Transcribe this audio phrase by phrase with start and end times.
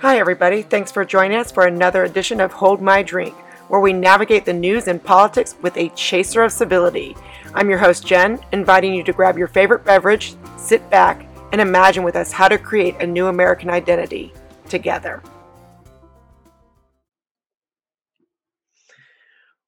[0.00, 0.60] Hi, everybody.
[0.60, 3.34] Thanks for joining us for another edition of Hold My Drink,
[3.68, 7.16] where we navigate the news and politics with a chaser of civility.
[7.54, 12.04] I'm your host, Jen, inviting you to grab your favorite beverage, sit back, and imagine
[12.04, 14.32] with us how to create a new American identity
[14.68, 15.22] together.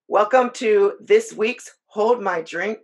[0.07, 2.79] Welcome to this week's Hold My Drink.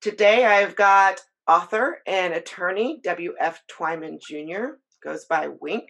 [0.00, 3.62] Today I've got author and attorney W.F.
[3.70, 5.84] Twyman Jr., goes by Wink.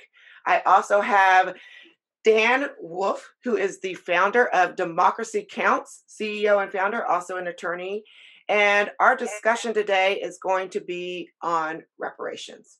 [0.47, 1.55] I also have
[2.25, 8.03] Dan Wolf, who is the founder of Democracy Counts, CEO and founder, also an attorney.
[8.49, 12.79] And our discussion today is going to be on reparations.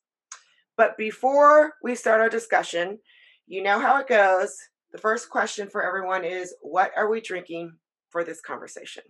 [0.77, 2.99] But before we start our discussion,
[3.47, 4.57] you know how it goes.
[4.93, 7.73] The first question for everyone is What are we drinking
[8.11, 9.03] for this conversation?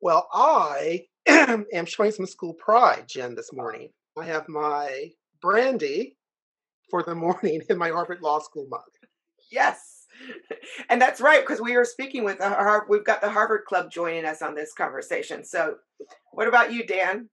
[0.00, 1.06] Well, I
[1.72, 3.90] am showing some school pride, Jen, this morning.
[4.18, 6.16] I have my brandy
[6.90, 8.80] for the morning in my Harvard Law School mug.
[9.50, 9.98] Yes.
[10.88, 14.24] And that's right, because we are speaking with our, we've got the Harvard Club joining
[14.24, 15.44] us on this conversation.
[15.44, 15.76] So,
[16.32, 17.28] what about you, Dan?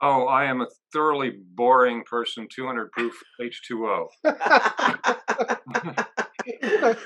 [0.00, 4.06] Oh, I am a thoroughly boring person, 200 proof H2O.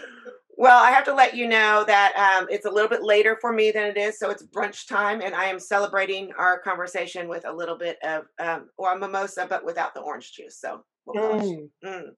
[0.63, 3.53] well, I have to let you know that um, it's a little bit later for
[3.53, 4.17] me than it is.
[4.17, 8.27] So it's brunch time, and I am celebrating our conversation with a little bit of,
[8.39, 10.61] um, or a mimosa, but without the orange juice.
[10.61, 11.69] So Mm.
[11.85, 12.11] Mm.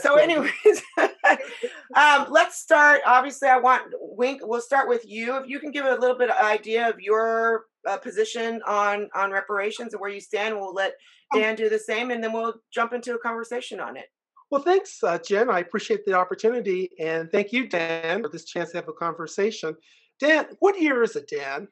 [0.00, 0.22] so, good.
[0.22, 0.82] anyways,
[1.94, 3.02] um, let's start.
[3.04, 4.40] Obviously, I want Wink.
[4.42, 5.36] We'll start with you.
[5.36, 9.32] If you can give a little bit of idea of your uh, position on on
[9.32, 10.94] reparations and where you stand, we'll let
[11.34, 14.06] um Dan do the same, and then we'll jump into a conversation on it.
[14.50, 15.50] Well, thanks, uh, Jen.
[15.50, 19.74] I appreciate the opportunity, and thank you, Dan, for this chance to have a conversation.
[20.20, 21.68] Dan, what year is it, Dan?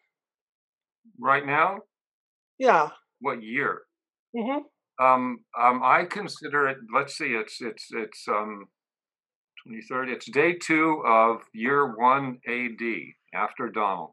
[1.20, 1.78] Right now?
[2.58, 2.91] Yeah.
[3.20, 3.83] What year?
[4.36, 5.05] Mm-hmm.
[5.05, 6.78] Um, um, I consider it.
[6.92, 7.34] Let's see.
[7.34, 8.67] It's it's it's um,
[9.67, 10.12] 2030.
[10.12, 12.83] It's day two of year one AD
[13.35, 14.12] after Donald.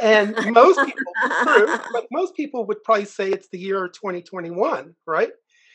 [0.00, 1.12] And most people,
[1.42, 5.30] true, but most people would probably say it's the year 2021, right?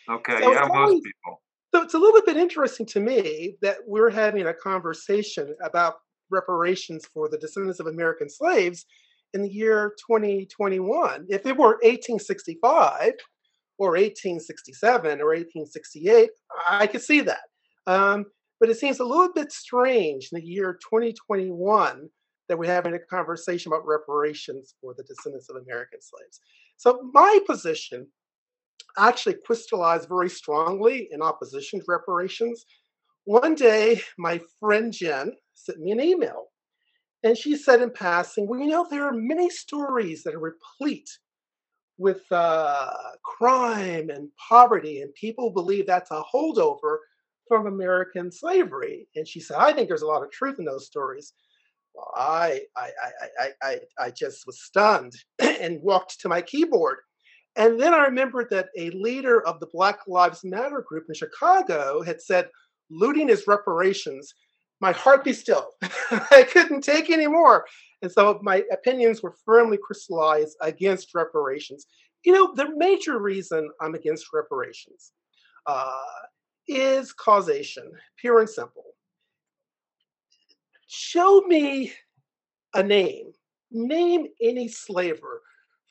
[0.10, 1.42] Okay, so yeah, most people.
[1.74, 5.96] So it's a little bit interesting to me that we're having a conversation about
[6.30, 8.86] reparations for the descendants of American slaves
[9.34, 11.26] in the year 2021.
[11.30, 13.14] If it were 1865
[13.80, 16.30] or 1867 or 1868,
[16.70, 17.42] I could see that.
[17.88, 18.26] Um,
[18.60, 22.10] but it seems a little bit strange in the year 2021
[22.50, 26.40] that we're having a conversation about reparations for the descendants of American slaves.
[26.78, 28.08] So my position
[28.98, 32.66] actually crystallized very strongly in opposition to reparations.
[33.26, 36.48] One day, my friend Jen sent me an email
[37.24, 41.10] and she said in passing, well, you know, there are many stories that are replete
[41.98, 42.92] with uh,
[43.24, 46.98] crime and poverty, and people believe that's a holdover
[47.48, 49.08] from American slavery.
[49.16, 51.34] And she said, I think there's a lot of truth in those stories.
[51.94, 52.90] Well, I, I,
[53.40, 56.98] I, I, I just was stunned and walked to my keyboard.
[57.56, 62.02] And then I remembered that a leader of the Black Lives Matter group in Chicago
[62.02, 62.50] had said,
[62.90, 64.34] looting is reparations
[64.84, 65.70] my heart be still.
[66.12, 67.66] I couldn't take any more.
[68.02, 71.88] And so my opinions were firmly crystallized against reparations.
[72.26, 75.14] You know, the major reason I'm against reparations
[75.68, 76.02] uh,
[76.68, 78.84] is causation, pure and simple.
[80.88, 81.94] Show me
[82.74, 83.32] a name,
[83.72, 85.42] name any slaver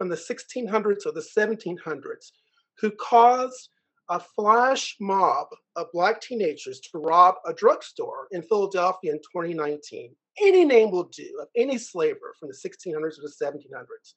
[0.03, 2.33] from the 1600s or the 1700s
[2.81, 3.69] who caused
[4.09, 5.47] a flash mob
[5.77, 10.13] of black teenagers to rob a drugstore in Philadelphia in 2019.
[10.41, 14.15] Any name will do of any slaver from the 1600s or the 1700s.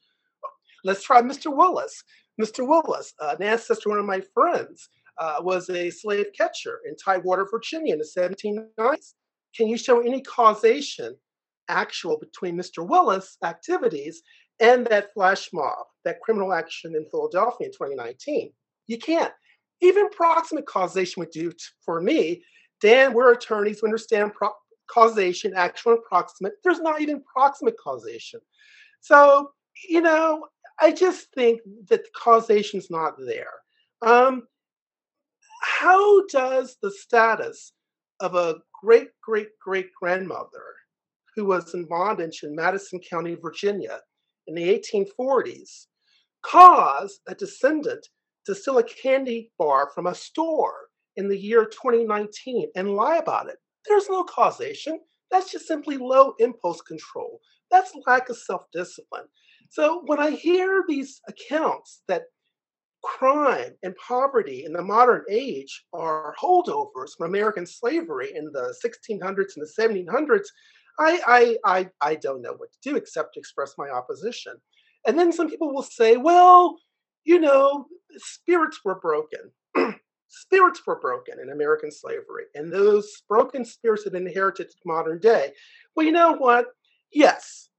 [0.83, 1.55] Let's try Mr.
[1.55, 2.03] Willis.
[2.41, 2.67] Mr.
[2.67, 7.93] Willis, an ancestor, one of my friends, uh, was a slave catcher in Tidewater, Virginia
[7.93, 9.13] in the 1790s.
[9.55, 11.15] Can you show any causation
[11.67, 12.87] actual between Mr.
[12.87, 14.23] Willis' activities
[14.59, 18.51] and that flash mob, that criminal action in Philadelphia in 2019?
[18.87, 19.33] You can't.
[19.81, 21.51] Even proximate causation would do
[21.83, 22.43] for me.
[22.81, 24.49] Dan, we're attorneys, we understand pro-
[24.87, 26.53] causation, actual and proximate.
[26.63, 28.39] There's not even proximate causation.
[29.01, 29.51] So,
[29.87, 30.47] you know,
[30.79, 33.51] I just think that the causation's not there.
[34.01, 34.43] Um,
[35.61, 37.73] how does the status
[38.19, 40.63] of a great great great grandmother
[41.35, 43.99] who was in bondage in Madison County, Virginia
[44.47, 45.87] in the 1840s
[46.43, 48.07] cause a descendant
[48.45, 50.73] to steal a candy bar from a store
[51.15, 53.57] in the year 2019 and lie about it.
[53.87, 54.99] There's no causation.
[55.31, 57.39] That's just simply low impulse control.
[57.71, 59.25] That's lack of self discipline.
[59.69, 62.23] So when I hear these accounts that
[63.03, 69.55] crime and poverty in the modern age are holdovers from American slavery in the 1600s
[69.55, 70.47] and the 1700s,
[70.99, 74.53] I, I, I, I don't know what to do except to express my opposition.
[75.07, 76.77] And then some people will say, well,
[77.25, 77.85] you know,
[78.17, 79.51] spirits were broken.
[80.27, 85.19] spirits were broken in American slavery, and those broken spirits have been inherited to modern
[85.19, 85.51] day.
[85.95, 86.67] Well, you know what?
[87.11, 87.69] Yes,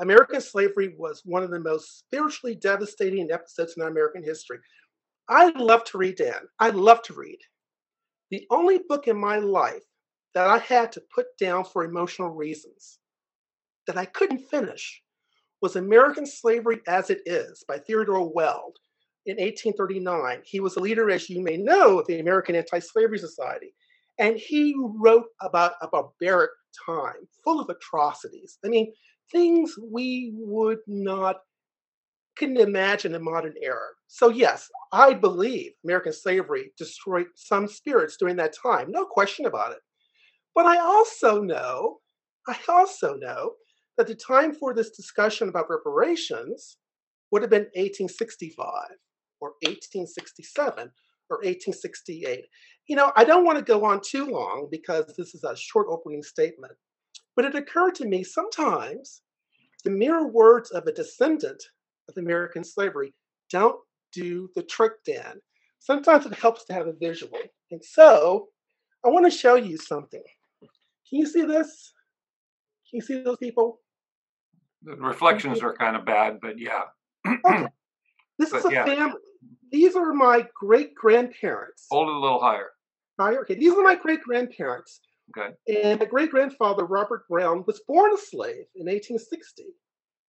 [0.00, 4.58] American slavery was one of the most spiritually devastating episodes in American history.
[5.28, 6.48] I love to read, Dan.
[6.58, 7.38] I love to read.
[8.30, 9.82] The only book in my life
[10.34, 12.98] that I had to put down for emotional reasons
[13.86, 15.02] that I couldn't finish
[15.60, 18.76] was American Slavery as It Is by Theodore Weld
[19.26, 20.42] in 1839.
[20.44, 23.74] He was a leader, as you may know, of the American Anti Slavery Society.
[24.18, 26.50] And he wrote about a barbaric
[26.86, 28.58] time full of atrocities.
[28.64, 28.92] I mean,
[29.30, 31.36] things we would not
[32.36, 33.88] couldn't imagine in modern era.
[34.06, 39.72] So yes, I believe American slavery destroyed some spirits during that time, no question about
[39.72, 39.78] it.
[40.58, 41.98] But I also know,
[42.48, 43.52] I also know
[43.96, 46.78] that the time for this discussion about reparations
[47.30, 48.66] would have been 1865
[49.40, 50.90] or 1867
[51.30, 52.44] or 1868.
[52.88, 55.86] You know, I don't want to go on too long because this is a short
[55.88, 56.72] opening statement.
[57.36, 59.22] But it occurred to me sometimes
[59.84, 61.62] the mere words of a descendant
[62.08, 63.14] of American slavery
[63.48, 63.78] don't
[64.12, 65.40] do the trick, Dan.
[65.78, 67.38] Sometimes it helps to have a visual.
[67.70, 68.48] And so
[69.06, 70.24] I want to show you something.
[71.08, 71.92] Can you see this?
[72.90, 73.80] Can you see those people?
[74.82, 76.82] The reflections are kind of bad, but yeah.
[77.26, 77.66] okay.
[78.38, 78.84] This but is a yeah.
[78.84, 79.20] family.
[79.72, 81.86] These are my great grandparents.
[81.90, 82.70] Hold it a little higher.
[83.18, 83.40] Higher.
[83.40, 83.56] Okay.
[83.56, 85.00] These are my great grandparents.
[85.36, 85.54] Okay.
[85.82, 89.64] And my great grandfather, Robert Brown, was born a slave in 1860,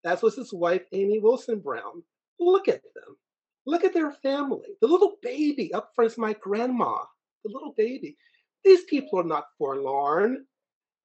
[0.05, 2.03] as was his wife, Amy Wilson Brown.
[2.39, 3.15] Look at them.
[3.65, 4.75] Look at their family.
[4.81, 6.97] The little baby up front is my grandma.
[7.45, 8.17] The little baby.
[8.65, 10.45] These people are not forlorn.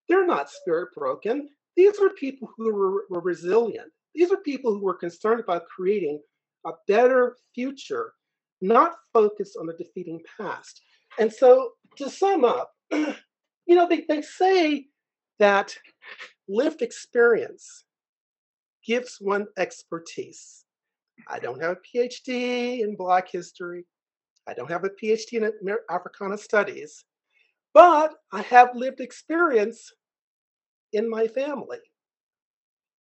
[0.09, 1.49] They're not spirit broken.
[1.77, 3.91] These are people who were, were resilient.
[4.15, 6.21] These are people who were concerned about creating
[6.67, 8.12] a better future,
[8.61, 10.81] not focused on the defeating past.
[11.19, 13.15] And so, to sum up, you
[13.69, 14.87] know, they, they say
[15.39, 15.75] that
[16.49, 17.85] lived experience
[18.85, 20.65] gives one expertise.
[21.29, 23.85] I don't have a PhD in Black history.
[24.47, 25.51] I don't have a PhD in
[25.91, 27.05] Africana studies,
[27.75, 29.93] but I have lived experience
[30.93, 31.81] in my family,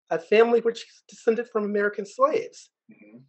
[0.09, 2.71] a family which descended from American slaves.
[2.91, 3.19] Mm-hmm.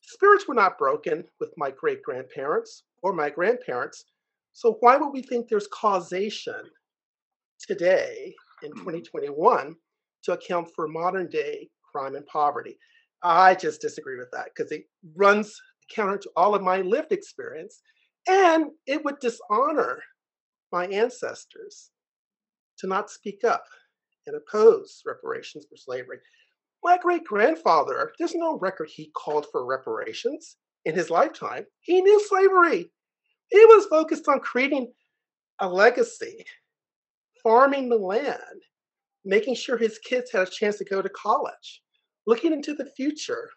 [0.00, 4.04] Spirits were not broken with my great grandparents or my grandparents,
[4.52, 6.62] so why would we think there's causation
[7.60, 9.72] today in 2021 mm-hmm.
[10.22, 12.78] to account for modern day crime and poverty?
[13.22, 14.84] I just disagree with that because it
[15.16, 15.54] runs
[15.90, 17.80] counter to all of my lived experience
[18.28, 20.00] and it would dishonor
[20.76, 21.90] my ancestors
[22.78, 23.64] to not speak up
[24.26, 26.18] and oppose reparations for slavery.
[26.84, 31.64] My great grandfather, there's no record he called for reparations in his lifetime.
[31.80, 32.90] He knew slavery.
[33.48, 34.92] He was focused on creating
[35.60, 36.44] a legacy,
[37.42, 38.60] farming the land,
[39.24, 41.82] making sure his kids had a chance to go to college,
[42.26, 43.48] looking into the future.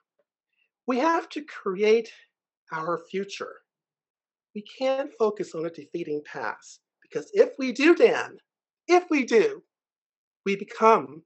[0.87, 2.09] We have to create
[2.71, 3.57] our future.
[4.55, 6.79] We can't focus on a defeating past
[7.09, 8.37] because if we do, Dan,
[8.87, 9.63] if we do,
[10.45, 11.23] we become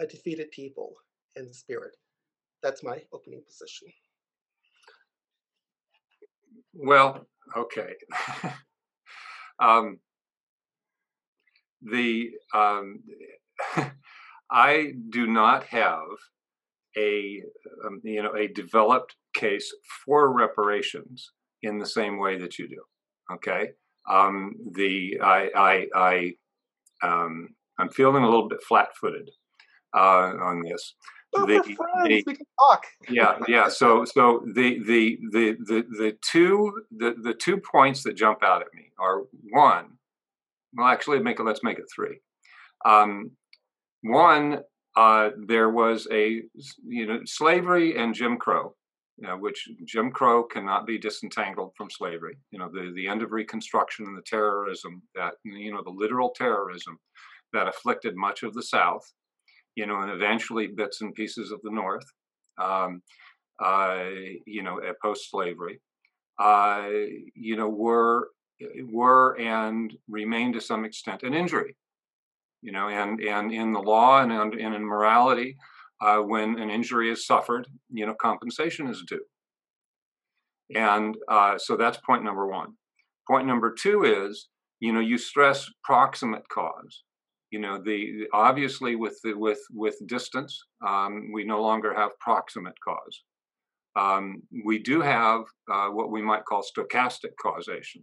[0.00, 0.94] a defeated people
[1.36, 1.96] in spirit.
[2.62, 3.88] That's my opening position.
[6.74, 7.26] Well,
[7.56, 7.94] okay.
[9.58, 9.98] um,
[11.82, 13.00] the um,
[14.50, 16.04] I do not have
[16.96, 17.42] a
[17.86, 19.72] um, you know a developed case
[20.04, 22.82] for reparations in the same way that you do.
[23.34, 23.70] Okay,
[24.10, 29.30] um, the I I, I um, I'm feeling a little bit flat-footed
[29.94, 30.94] uh, on this
[31.32, 32.08] the, friends.
[32.08, 32.84] The, we can talk.
[33.08, 33.68] yeah, yeah.
[33.68, 38.62] So, so the the the the the two the the two points that jump out
[38.62, 39.86] at me are one.
[40.74, 41.44] Well, actually, make it.
[41.44, 42.20] Let's make it three.
[42.84, 43.30] Um,
[44.02, 44.60] one,
[44.96, 46.42] uh, there was a
[46.86, 48.74] you know slavery and Jim Crow,
[49.38, 52.36] which Jim Crow cannot be disentangled from slavery.
[52.50, 56.30] You know, the the end of Reconstruction and the terrorism that you know the literal
[56.30, 56.98] terrorism
[57.52, 59.04] that afflicted much of the South
[59.74, 62.04] you know, and eventually bits and pieces of the North,
[62.58, 63.02] um,
[63.62, 64.04] uh,
[64.46, 65.80] you know, post slavery,
[66.38, 66.88] uh,
[67.34, 68.28] you know, were
[68.92, 71.76] were and remain to some extent an injury,
[72.60, 75.56] you know, and and in the law and, and in morality,
[76.02, 79.24] uh, when an injury is suffered, you know, compensation is due.
[80.74, 82.72] And uh, so that's point number one.
[83.28, 84.48] Point number two is,
[84.80, 87.04] you know, you stress proximate cause.
[87.50, 92.78] You know, the obviously with the, with with distance, um, we no longer have proximate
[92.82, 93.22] cause.
[93.94, 98.02] Um, we do have uh, what we might call stochastic causation.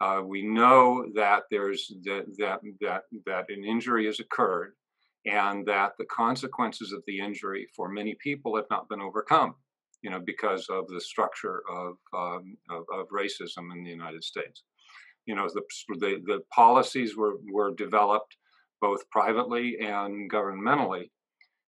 [0.00, 4.72] Uh, we know that there's that, that that that an injury has occurred,
[5.26, 9.54] and that the consequences of the injury for many people have not been overcome
[10.02, 14.62] you know, because of the structure of, um, of, of, racism in the United States.
[15.26, 15.62] You know, the,
[15.98, 18.36] the, the policies were, were developed
[18.80, 21.10] both privately and governmentally,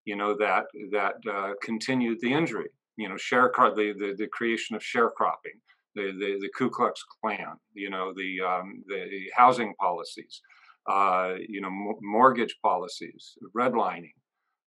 [0.06, 2.70] you know, that, that uh, continued the injury.
[2.98, 5.58] You know, share the, the, the creation of sharecropping,
[5.96, 10.42] the, the, the Ku Klux Klan, you know, the, um, the housing policies,
[10.88, 11.70] uh, you know,
[12.02, 14.14] mortgage policies, redlining,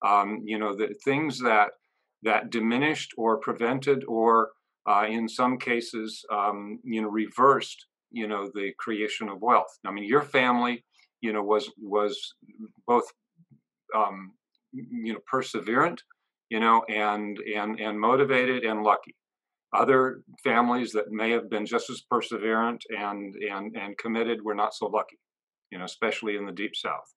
[0.05, 1.71] um, you know, the things that
[2.23, 4.50] that diminished or prevented or
[4.87, 9.79] uh, in some cases um, you know reversed you know the creation of wealth.
[9.87, 10.85] I mean your family
[11.21, 12.35] you know was was
[12.87, 13.05] both
[13.97, 14.33] um,
[14.73, 15.99] you know perseverant
[16.49, 19.15] you know and and and motivated and lucky.
[19.73, 24.75] Other families that may have been just as perseverant and and and committed were not
[24.75, 25.19] so lucky
[25.71, 27.15] you know especially in the deep south.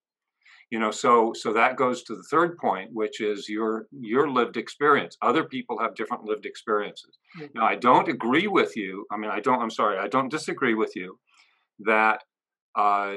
[0.69, 4.57] You know so so that goes to the third point which is your your lived
[4.57, 5.17] experience.
[5.21, 7.17] Other people have different lived experiences.
[7.37, 7.57] Mm-hmm.
[7.57, 10.75] now i don't agree with you i mean i don't i'm sorry i don't disagree
[10.75, 11.17] with you
[11.79, 12.23] that
[12.75, 13.13] uh,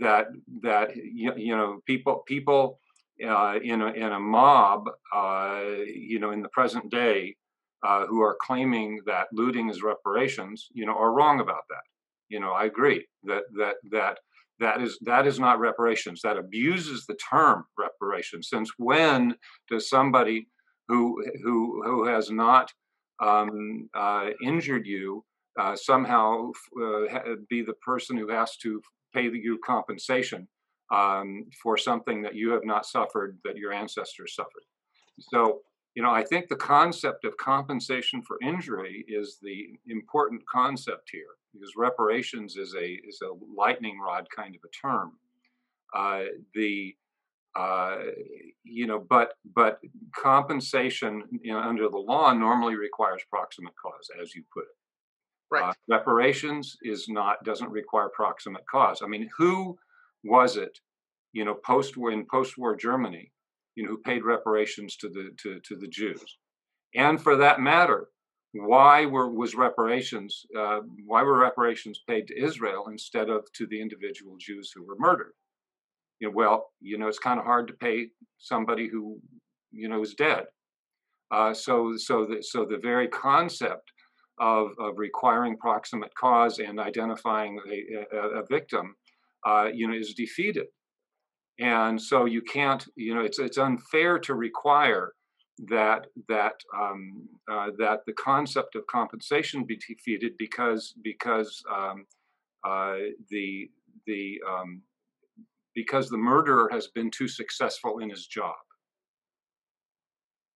[0.00, 0.26] that
[0.62, 2.80] that you, you know people people
[3.24, 7.36] uh, in a in a mob uh, you know in the present day
[7.84, 11.82] uh, who are claiming that looting is reparations you know are wrong about that.
[12.28, 14.18] You know i agree that that that
[14.60, 16.20] that is that is not reparations.
[16.22, 18.48] That abuses the term reparations.
[18.48, 19.34] Since when
[19.70, 20.48] does somebody
[20.88, 22.72] who who who has not
[23.20, 25.24] um, uh, injured you
[25.58, 26.50] uh, somehow
[26.80, 28.80] uh, be the person who has to
[29.14, 30.46] pay you compensation
[30.92, 34.64] um, for something that you have not suffered that your ancestors suffered?
[35.18, 35.60] So
[35.94, 41.38] you know i think the concept of compensation for injury is the important concept here
[41.52, 45.12] because reparations is a is a lightning rod kind of a term.
[45.94, 46.94] Uh, the
[47.56, 47.98] uh,
[48.64, 49.80] you know, but but
[50.14, 54.76] compensation you know, under the law normally requires proximate cause, as you put it.
[55.50, 55.64] Right.
[55.64, 59.00] Uh, reparations is not doesn't require proximate cause.
[59.02, 59.78] I mean, who
[60.24, 60.78] was it,
[61.32, 63.32] you know, post war in post-war Germany,
[63.78, 66.38] you know, who paid reparations to the to to the Jews,
[66.96, 68.08] and for that matter,
[68.52, 73.80] why were was reparations uh, why were reparations paid to Israel instead of to the
[73.80, 75.34] individual Jews who were murdered?
[76.18, 78.08] You know, well, you know, it's kind of hard to pay
[78.38, 79.20] somebody who
[79.70, 80.46] you know is dead.
[81.30, 83.92] Uh, so, so the so the very concept
[84.40, 88.96] of, of requiring proximate cause and identifying a, a, a victim,
[89.46, 90.66] uh, you know, is defeated.
[91.58, 95.14] And so you can't, you know, it's it's unfair to require
[95.66, 102.06] that that um, uh, that the concept of compensation be defeated because because um,
[102.64, 102.96] uh,
[103.30, 103.68] the
[104.06, 104.82] the um,
[105.74, 108.56] because the murderer has been too successful in his job.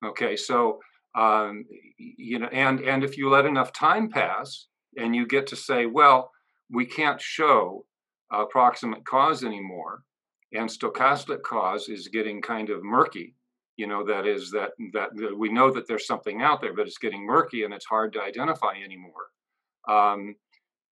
[0.04, 0.78] Okay, so
[1.16, 1.64] um,
[1.98, 4.66] you know, and and if you let enough time pass,
[4.96, 6.30] and you get to say, well,
[6.70, 7.84] we can't show
[8.32, 10.04] approximate cause anymore,
[10.52, 13.34] and stochastic cause is getting kind of murky
[13.76, 16.98] you know that is that, that we know that there's something out there but it's
[16.98, 19.26] getting murky and it's hard to identify anymore.
[19.88, 20.36] Um,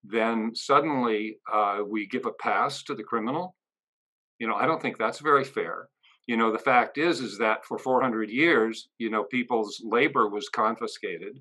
[0.03, 3.55] then suddenly uh, we give a pass to the criminal.
[4.39, 5.89] You know i don't think that's very fair.
[6.27, 10.49] You know the fact is is that for 400 years you know people's labor was
[10.49, 11.39] confiscated.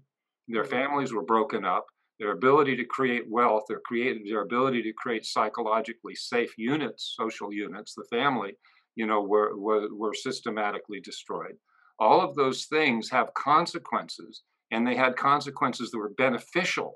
[0.47, 0.71] Their mm-hmm.
[0.71, 1.85] families were broken up
[2.19, 3.81] their ability to create wealth their
[4.25, 8.53] their ability to create psychologically safe units social units the family
[8.99, 11.55] you know, were, were, were systematically destroyed.
[11.99, 16.95] All of those things have consequences, and they had consequences that were beneficial,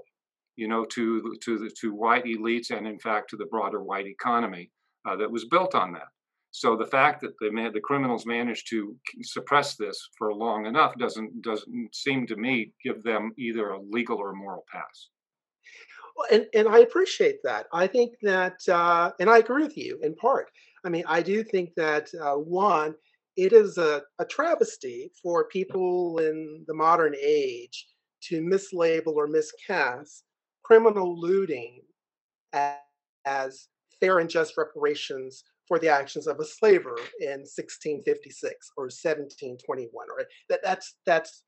[0.57, 4.05] you know, to to the, to white elites and in fact to the broader white
[4.05, 4.69] economy
[5.07, 6.09] uh, that was built on that.
[6.51, 11.41] So the fact that the the criminals managed to suppress this for long enough doesn't
[11.41, 15.09] doesn't seem to me give them either a legal or a moral pass.
[16.31, 17.67] And, and I appreciate that.
[17.73, 20.49] I think that, uh, and I agree with you in part.
[20.85, 22.95] I mean, I do think that uh, one,
[23.35, 27.87] it is a, a travesty for people in the modern age
[28.29, 30.23] to mislabel or miscast
[30.63, 31.81] criminal looting
[32.53, 32.77] as,
[33.25, 33.67] as
[33.99, 40.25] fair and just reparations for the actions of a slaver in 1656 or 1721 or
[40.49, 41.43] that that's that's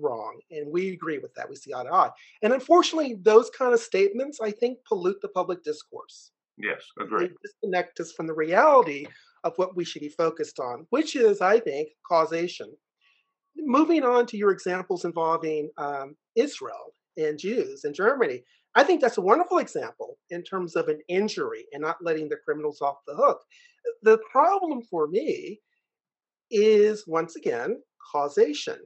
[0.00, 0.40] wrong.
[0.50, 1.48] And we agree with that.
[1.48, 2.10] We see eye to eye.
[2.42, 6.32] And unfortunately, those kind of statements, I think, pollute the public discourse.
[6.58, 7.28] Yes, agree.
[7.28, 9.06] They disconnect us from the reality
[9.44, 12.70] of what we should be focused on, which is, I think, causation.
[13.56, 18.42] Moving on to your examples involving um, Israel and Jews in Germany,
[18.74, 22.36] I think that's a wonderful example in terms of an injury and not letting the
[22.44, 23.40] criminals off the hook.
[24.02, 25.60] The problem for me
[26.50, 27.82] is, once again,
[28.12, 28.78] causation.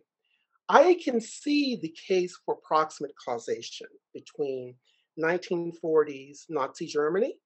[0.68, 4.74] I can see the case for proximate causation between
[5.22, 7.38] 1940s Nazi Germany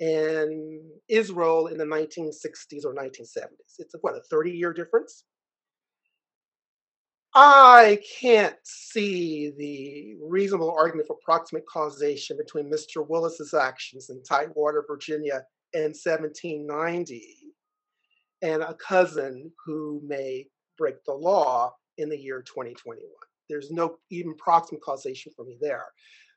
[0.00, 3.78] and Israel in the 1960s or 1970s.
[3.78, 5.24] It's a, what, a 30 year difference?
[7.34, 13.06] I can't see the reasonable argument for proximate causation between Mr.
[13.08, 15.42] Willis's actions in Tidewater, Virginia
[15.72, 17.54] in 1790
[18.42, 23.02] and a cousin who may break the law in the year 2021.
[23.48, 25.86] There's no even proximate causation for me there.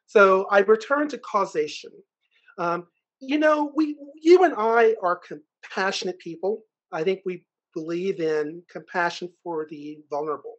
[0.05, 1.91] So I return to causation.
[2.57, 2.87] Um,
[3.19, 6.61] you know, we, you and I are compassionate people.
[6.91, 10.55] I think we believe in compassion for the vulnerable.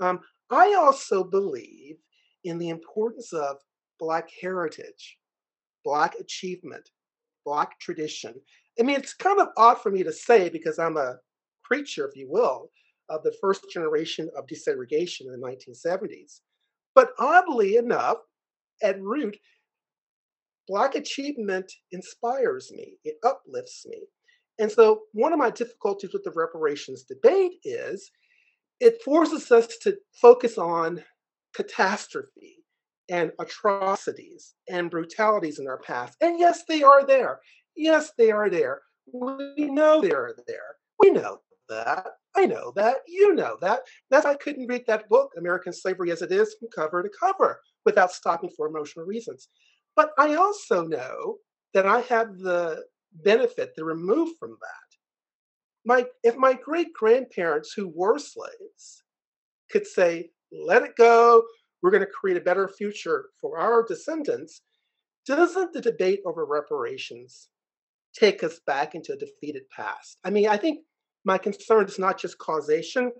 [0.00, 1.96] Um, I also believe
[2.44, 3.56] in the importance of
[3.98, 5.18] Black heritage,
[5.84, 6.88] Black achievement,
[7.44, 8.34] Black tradition.
[8.78, 11.16] I mean, it's kind of odd for me to say because I'm a
[11.64, 12.70] preacher, if you will,
[13.08, 16.40] of the first generation of desegregation in the 1970s.
[16.94, 18.18] But oddly enough,
[18.82, 19.36] at root,
[20.68, 24.02] Black achievement inspires me, it uplifts me.
[24.58, 28.10] And so, one of my difficulties with the reparations debate is
[28.80, 31.02] it forces us to focus on
[31.54, 32.56] catastrophe
[33.08, 36.16] and atrocities and brutalities in our past.
[36.20, 37.40] And yes, they are there.
[37.74, 38.82] Yes, they are there.
[39.12, 40.76] We know they are there.
[41.00, 42.06] We know that.
[42.36, 42.98] I know that.
[43.06, 43.80] You know that.
[44.10, 47.10] That's why I couldn't read that book, American Slavery as It Is, from cover to
[47.20, 49.48] cover without stopping for emotional reasons.
[49.96, 51.38] But I also know
[51.74, 52.84] that I have the
[53.24, 54.98] benefit, the remove from that.
[55.84, 59.02] My, if my great grandparents who were slaves
[59.70, 61.42] could say, let it go,
[61.82, 64.62] we're going to create a better future for our descendants,
[65.26, 67.48] doesn't the debate over reparations
[68.14, 70.18] take us back into a defeated past?
[70.24, 70.80] I mean, I think
[71.28, 73.12] my concern is not just causation,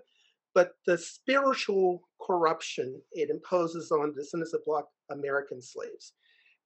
[0.55, 6.13] but the spiritual corruption it imposes on descendants of Black American slaves.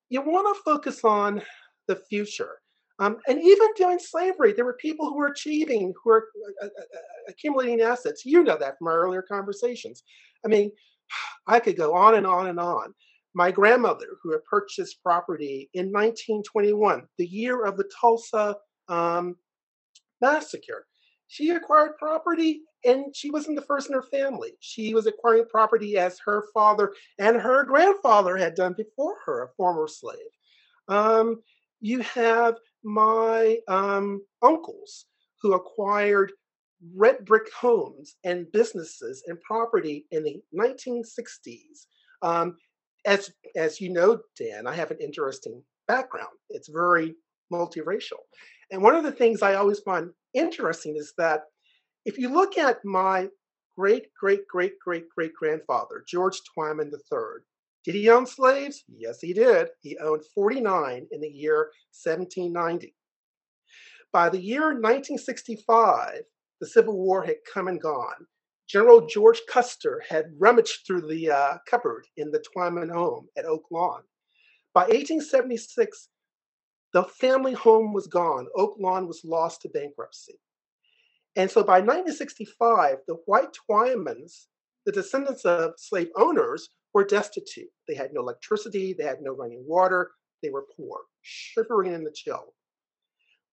[0.10, 1.42] You want to focus on
[1.90, 2.56] the future.
[3.00, 6.28] Um, and even during slavery, there were people who were achieving, who were
[6.62, 8.24] uh, uh, uh, accumulating assets.
[8.24, 10.04] You know that from our earlier conversations.
[10.46, 10.72] I mean,
[11.48, 12.94] I could go on and on and on.
[13.36, 18.56] My grandmother, who had purchased property in 1921, the year of the Tulsa
[18.88, 19.36] um,
[20.22, 20.86] massacre,
[21.28, 24.54] she acquired property and she wasn't the first in her family.
[24.60, 29.54] She was acquiring property as her father and her grandfather had done before her, a
[29.56, 30.18] former slave.
[30.88, 31.42] Um,
[31.80, 35.06] you have my um, uncles
[35.42, 36.32] who acquired
[36.94, 41.86] red brick homes and businesses and property in the 1960s.
[42.22, 42.58] Um,
[43.06, 46.38] as as you know, Dan, I have an interesting background.
[46.50, 47.16] It's very
[47.52, 48.20] multiracial,
[48.72, 51.44] and one of the things I always find interesting is that
[52.06, 53.30] if you look at my
[53.78, 57.44] great, great, great, great, great grandfather, George Twyman III,
[57.84, 58.84] did he own slaves?
[58.88, 59.68] Yes, he did.
[59.82, 61.72] He owned 49 in the year
[62.04, 62.96] 1790.
[64.12, 66.22] By the year 1965,
[66.62, 68.28] the Civil War had come and gone.
[68.70, 73.66] General George Custer had rummaged through the uh, cupboard in the Twyman home at Oak
[73.70, 74.02] Lawn.
[74.74, 76.10] By 1876,
[76.94, 78.48] the family home was gone.
[78.56, 80.40] Oak Lawn was lost to bankruptcy.
[81.36, 84.46] And so by 1965, the white Twymans,
[84.86, 87.70] the descendants of slave owners, were destitute.
[87.88, 90.12] They had no electricity, they had no running water,
[90.44, 92.54] they were poor, shivering in the chill.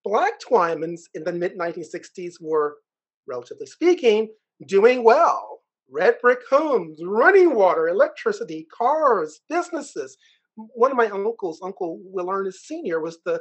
[0.05, 2.77] Black Twymans in the mid 1960s were,
[3.27, 4.29] relatively speaking,
[4.67, 5.61] doing well.
[5.91, 10.17] Red brick homes, running water, electricity, cars, businesses,
[10.75, 13.41] one of my uncles, Uncle Will Ernest Sr., was the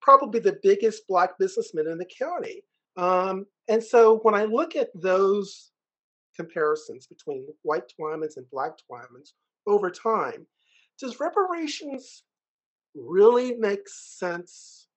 [0.00, 2.62] probably the biggest black businessman in the county.
[2.96, 5.70] Um, and so when I look at those
[6.36, 9.32] comparisons between white Twymans and black Twymans
[9.66, 10.46] over time,
[10.98, 12.24] does reparations
[12.94, 14.88] really make sense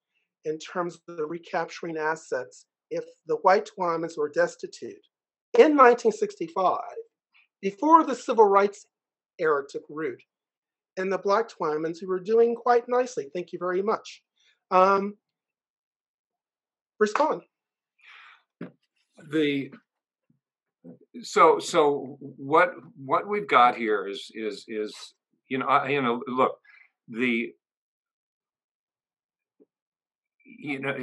[0.46, 5.06] in terms of the recapturing assets if the white Twymans were destitute
[5.58, 6.80] in 1965,
[7.62, 8.88] before the civil rights
[9.40, 10.22] era took root?
[10.98, 13.30] And the Black Twymans who were doing quite nicely.
[13.34, 14.22] Thank you very much.
[14.72, 15.16] Um,
[17.00, 17.42] respond.
[19.32, 19.72] The
[21.22, 24.94] so so what what we've got here is is is
[25.48, 26.58] you know I, you know look
[27.08, 27.54] the
[30.64, 30.96] you know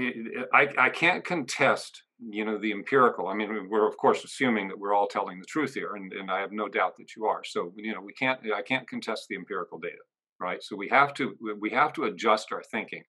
[0.53, 3.29] I I can't contest you know the empirical.
[3.29, 6.31] I mean we're of course assuming that we're all telling the truth here and, and
[6.31, 7.43] i have no doubt that you are.
[7.45, 10.03] So you know we can't i can't contest the empirical data
[10.41, 10.63] right?
[10.63, 13.05] So we have to we have to adjust our thinking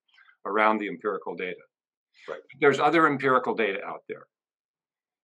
[0.46, 1.62] around the empirical data.
[2.30, 2.42] Right.
[2.60, 4.26] There's other empirical data out there.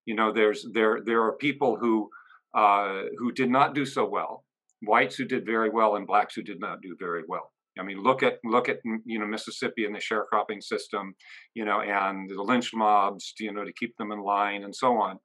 [0.05, 2.09] You know there's there there are people who
[2.55, 4.45] uh, who did not do so well
[4.81, 8.01] whites who did very well and blacks who did not do very well I mean,
[8.01, 11.15] look at look at you know Mississippi and the sharecropping system,
[11.53, 14.97] you know, and the lynch mobs, you know, to keep them in line and so
[14.97, 15.17] on.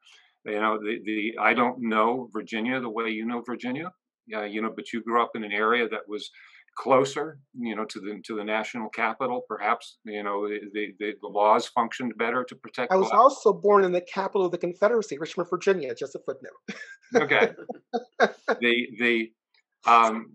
[0.45, 3.91] You know, the the I don't know Virginia the way you know Virginia,
[4.27, 6.31] yeah, you know, but you grew up in an area that was
[6.77, 9.43] closer, you know, to the to the national capital.
[9.49, 12.93] Perhaps you know the the, the laws functioned better to protect.
[12.93, 15.95] I was also born in the capital of the Confederacy, Richmond, Virginia.
[15.95, 16.53] Just a footnote.
[17.15, 17.53] okay.
[18.61, 19.33] the the
[19.87, 20.35] um,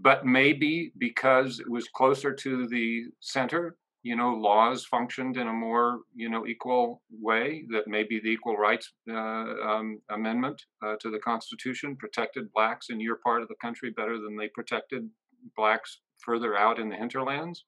[0.00, 5.52] but maybe because it was closer to the center, you know, laws functioned in a
[5.52, 7.64] more, you know, equal way.
[7.70, 13.00] That maybe the Equal Rights uh, um, Amendment uh, to the Constitution protected blacks in
[13.00, 15.08] your part of the country better than they protected
[15.56, 17.64] blacks further out in the hinterlands.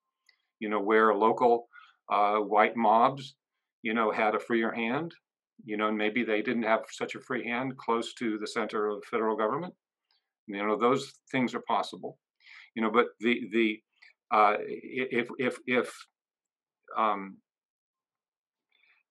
[0.59, 1.69] You know, where local
[2.11, 3.35] uh, white mobs,
[3.83, 5.15] you know, had a freer hand.
[5.65, 9.05] You know, maybe they didn't have such a free hand close to the center of
[9.05, 9.73] federal government
[10.47, 12.19] you know, those things are possible.
[12.75, 13.81] You know, but the the
[14.31, 15.95] uh, if if if
[16.97, 17.39] um,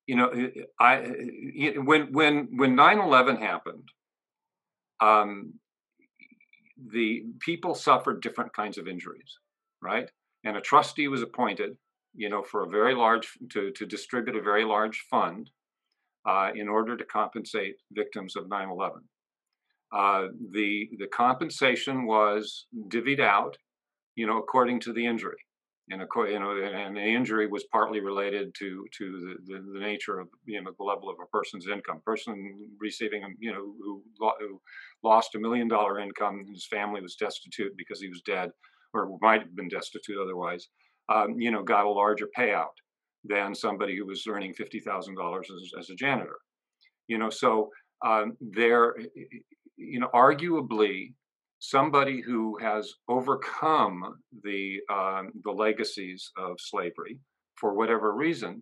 [0.07, 0.31] you know,
[0.79, 0.97] I
[1.77, 3.87] when when when 9/11 happened,
[4.99, 5.53] um,
[6.91, 9.37] the people suffered different kinds of injuries,
[9.81, 10.09] right?
[10.43, 11.77] And a trustee was appointed,
[12.15, 15.49] you know, for a very large to to distribute a very large fund
[16.27, 19.03] uh, in order to compensate victims of 9/11.
[19.93, 23.55] Uh, the the compensation was divvied out,
[24.15, 25.37] you know, according to the injury,
[25.89, 30.19] and you know, and the injury was partly related to to the, the, the, nature
[30.19, 32.01] of you know the level of a person's income.
[32.05, 34.61] Person receiving you know who, who
[35.03, 38.49] lost a million dollar income, his family was destitute because he was dead,
[38.93, 40.69] or might have been destitute otherwise.
[41.09, 42.75] Um, you know, got a larger payout
[43.25, 46.37] than somebody who was earning fifty thousand dollars as a janitor.
[47.07, 47.69] You know, so
[48.03, 48.95] um, there
[49.77, 51.13] you know, arguably
[51.59, 57.17] somebody who has overcome the um, the legacies of slavery
[57.55, 58.61] for whatever reason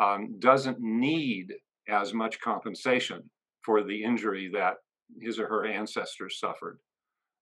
[0.00, 1.52] um, doesn't need
[1.88, 3.22] as much compensation
[3.62, 4.74] for the injury that
[5.20, 6.78] his or her ancestors suffered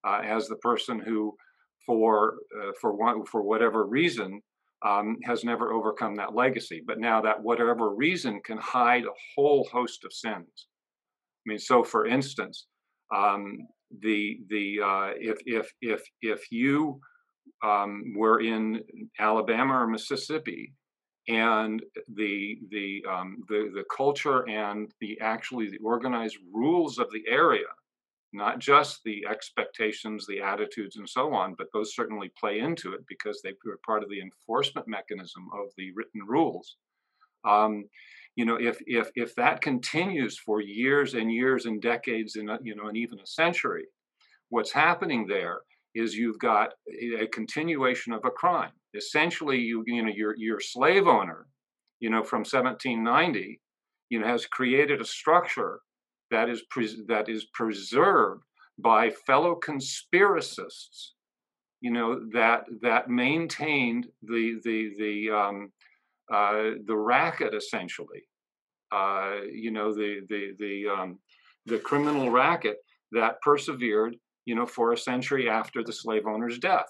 [0.06, 1.36] uh, as the person who
[1.84, 4.40] for uh, for one for whatever reason
[4.84, 6.82] um, has never overcome that legacy.
[6.84, 10.48] But now that whatever reason can hide a whole host of sins.
[10.58, 12.66] I mean so for instance
[13.14, 13.66] um,
[14.00, 17.00] the the uh, if if if if you
[17.64, 18.82] um, were in
[19.18, 20.72] Alabama or Mississippi,
[21.28, 21.82] and
[22.14, 27.66] the the um, the the culture and the actually the organized rules of the area,
[28.32, 33.04] not just the expectations, the attitudes, and so on, but those certainly play into it
[33.08, 36.76] because they are part of the enforcement mechanism of the written rules.
[37.44, 37.84] Um,
[38.36, 42.76] you know if if if that continues for years and years and decades and you
[42.76, 43.84] know and even a century
[44.50, 45.60] what's happening there
[45.96, 46.74] is you've got
[47.18, 48.70] a continuation of a crime.
[48.94, 51.46] Essentially you you know your your slave owner
[52.00, 53.60] you know from 1790
[54.10, 55.80] you know has created a structure
[56.30, 58.42] that is pre- that is preserved
[58.78, 61.12] by fellow conspiracists
[61.80, 65.72] you know that that maintained the the the um,
[66.32, 68.22] uh, the racket essentially,
[68.92, 71.18] uh, you know, the the the um,
[71.66, 72.78] the criminal racket
[73.12, 76.88] that persevered, you know, for a century after the slave owner's death,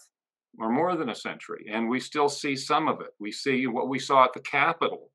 [0.59, 3.11] or more than a century, and we still see some of it.
[3.19, 5.11] We see what we saw at the Capitol,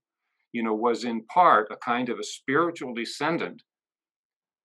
[0.51, 3.63] you know, was in part a kind of a spiritual descendant,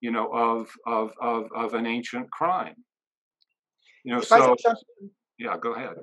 [0.01, 2.75] you know, of of of of an ancient crime.
[4.05, 4.57] You know, so
[5.39, 5.97] yeah, go ahead.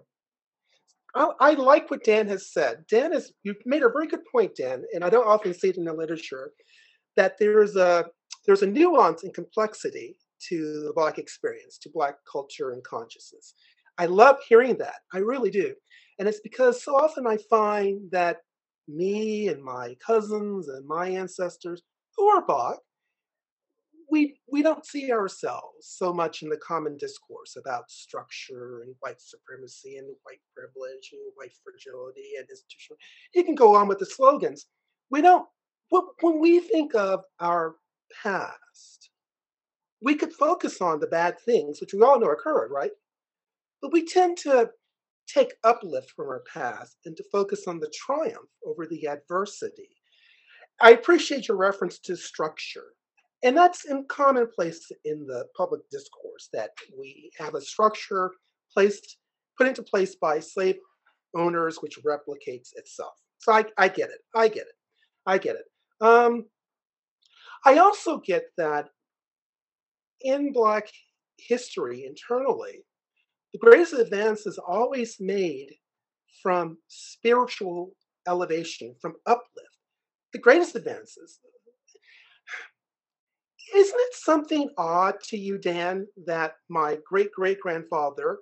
[1.15, 2.86] I, I, like what Dan has said.
[2.89, 5.78] Dan has you've made a very good point, Dan, and I don't often see it
[5.78, 6.52] in the literature
[7.15, 8.06] that there's a
[8.45, 10.17] there's a nuance and complexity
[10.49, 13.54] to the black experience, to black culture and consciousness.
[13.97, 14.95] I love hearing that.
[15.13, 15.73] I really do.
[16.19, 18.38] And it's because so often I find that
[18.88, 21.82] me and my cousins and my ancestors
[22.17, 22.78] who are black
[24.09, 29.21] we we don't see ourselves so much in the common discourse about structure and white
[29.21, 32.97] supremacy and white privilege and white fragility and institutional.
[33.33, 34.67] You can go on with the slogans.
[35.09, 35.47] We don't.
[36.21, 37.75] When we think of our
[38.23, 39.11] past,
[40.01, 42.91] we could focus on the bad things, which we all know occurred, right?
[43.81, 44.71] But we tend to
[45.27, 49.89] take uplift from our past and to focus on the triumph over the adversity.
[50.81, 52.93] I appreciate your reference to structure.
[53.43, 58.32] And that's in commonplace in the public discourse that we have a structure
[58.73, 59.17] placed
[59.58, 60.77] put into place by slave
[61.36, 63.13] owners which replicates itself.
[63.39, 64.19] So I, I get it.
[64.34, 64.75] I get it.
[65.25, 66.06] I get it.
[66.06, 66.45] Um,
[67.65, 68.89] I also get that
[70.21, 70.88] in Black
[71.38, 72.84] history internally,
[73.51, 75.67] the greatest advance is always made
[76.41, 77.91] from spiritual
[78.27, 79.77] elevation, from uplift.
[80.34, 81.39] The greatest advances.
[83.75, 88.39] Isn't it something odd to you, Dan, that my great great grandfather,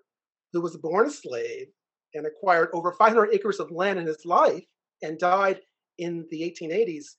[0.51, 1.67] who was born a slave
[2.13, 4.65] and acquired over 500 acres of land in his life
[5.01, 5.61] and died
[5.99, 7.15] in the 1880s,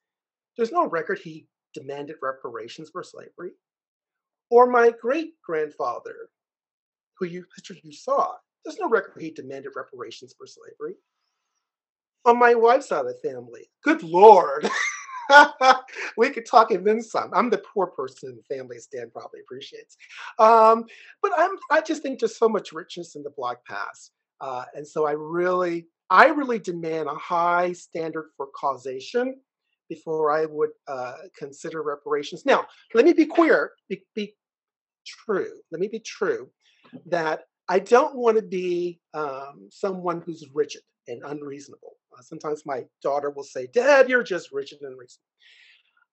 [0.57, 3.53] there's no record he demanded reparations for slavery?
[4.51, 6.29] Or my great grandfather,
[7.19, 7.47] who you
[7.83, 10.97] you saw, there's no record he demanded reparations for slavery.
[12.27, 14.69] On my wife's side of the family, good lord.
[16.17, 17.31] we could talk and then some.
[17.35, 19.97] I'm the poor person in the family, Stan probably appreciates.
[20.39, 20.85] Um,
[21.23, 24.13] but I'm, I just think there's so much richness in the Black past.
[24.41, 29.37] Uh, and so I really, I really demand a high standard for causation
[29.89, 32.45] before I would uh, consider reparations.
[32.47, 34.35] Now, let me be clear, be, be
[35.07, 35.53] true.
[35.71, 36.49] Let me be true
[37.07, 41.95] that I don't want to be um, someone who's rigid and unreasonable.
[42.17, 45.27] Uh, sometimes my daughter will say, Dad, you're just rigid and unreasonable.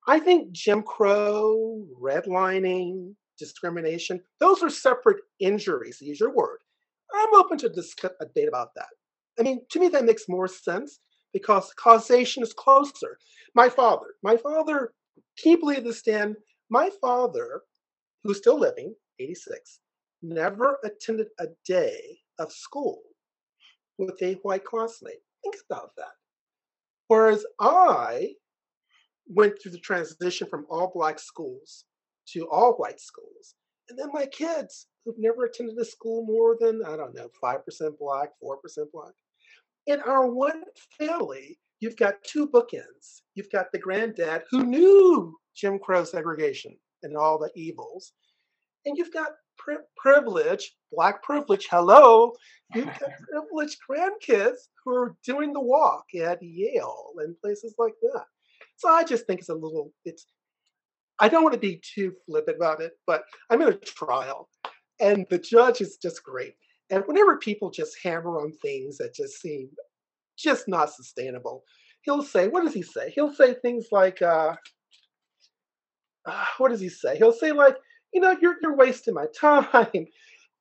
[0.07, 6.59] I think Jim Crow, redlining, discrimination, those are separate injuries, use your word.
[7.13, 8.87] I'm open to discuss a debate about that.
[9.39, 10.99] I mean, to me, that makes more sense
[11.33, 13.17] because causation is closer.
[13.55, 14.93] My father, my father,
[15.41, 16.35] can you believe this, Dan?
[16.69, 17.61] My father,
[18.23, 19.79] who's still living, 86,
[20.21, 23.01] never attended a day of school
[23.97, 25.21] with a white classmate.
[25.43, 26.13] Think about that.
[27.07, 28.33] Whereas I
[29.27, 31.85] went through the transition from all black schools
[32.33, 33.55] to all white schools.
[33.89, 37.61] And then my kids who've never attended a school more than, I don't know, 5%
[37.99, 38.57] black, 4%
[38.93, 39.13] black.
[39.87, 40.61] In our one
[40.99, 43.21] family, you've got two bookends.
[43.33, 48.13] You've got the granddad who knew Jim Crow segregation and all the evils.
[48.85, 49.31] And you've got
[49.63, 52.33] pri- privilege, black privilege, hello,
[52.73, 58.25] you've got privileged grandkids who are doing the walk at Yale and places like that.
[58.77, 60.25] So I just think it's a little, it's,
[61.19, 64.49] I don't want to be too flippant about it, but I'm in a trial
[64.99, 66.55] and the judge is just great.
[66.89, 69.69] And whenever people just hammer on things that just seem
[70.37, 71.63] just not sustainable,
[72.01, 73.11] he'll say, what does he say?
[73.11, 74.55] He'll say things like, uh,
[76.25, 77.17] uh, what does he say?
[77.17, 77.77] He'll say like,
[78.13, 80.07] you know, you're you're wasting my time.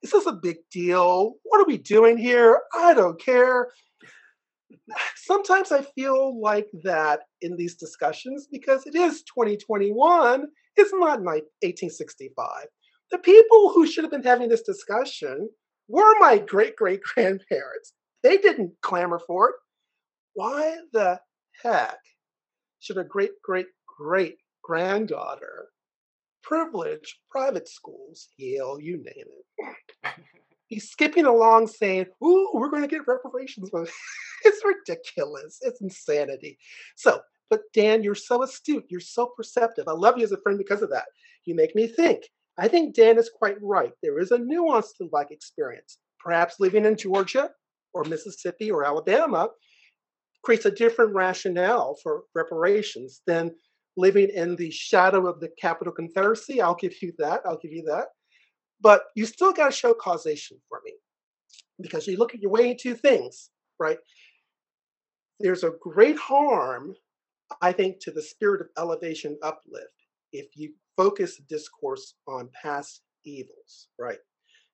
[0.03, 1.35] This is a big deal?
[1.45, 2.61] What are we doing here?
[2.75, 3.69] I don't care.
[5.17, 10.47] Sometimes I feel like that in these discussions because it is 2021.
[10.77, 12.67] It's not like 1865.
[13.11, 15.49] The people who should have been having this discussion
[15.89, 17.95] were my great great grandparents.
[18.23, 19.55] They didn't clamor for it.
[20.35, 21.21] Why the
[21.63, 21.99] heck
[22.81, 23.67] should a great great
[23.99, 25.71] great granddaughter
[26.49, 29.67] privileged private schools, Yale, you name it.
[30.67, 33.71] He's skipping along saying, Ooh, we're going to get reparations.
[34.45, 35.59] it's ridiculous.
[35.63, 36.59] It's insanity.
[36.97, 38.85] So, but Dan, you're so astute.
[38.89, 39.89] You're so perceptive.
[39.89, 41.07] I love you as a friend because of that.
[41.45, 42.25] You make me think.
[42.59, 43.93] I think Dan is quite right.
[44.03, 45.99] There is a nuance to like experience.
[46.19, 47.51] Perhaps living in Georgia
[47.95, 49.49] or Mississippi or Alabama
[50.43, 53.53] creates a different rationale for reparations than
[53.99, 56.63] living in the shadow of the Capital Confederacy.
[56.63, 57.43] I'll give you that.
[57.45, 58.07] I'll give you that.
[58.81, 60.93] But you still got to show causation for me
[61.81, 63.99] because you look at your weighing two things, right?
[65.41, 66.95] There's a great harm,
[67.61, 69.87] I think, to the spirit of elevation uplift
[70.33, 74.19] if you focus discourse on past evils, right?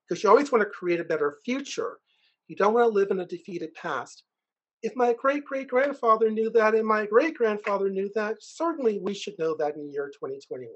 [0.07, 1.97] Because you always want to create a better future.
[2.47, 4.23] You don't want to live in a defeated past
[4.85, 9.13] if my great great grandfather knew that and my great grandfather knew that, certainly we
[9.13, 10.69] should know that in the year 2021.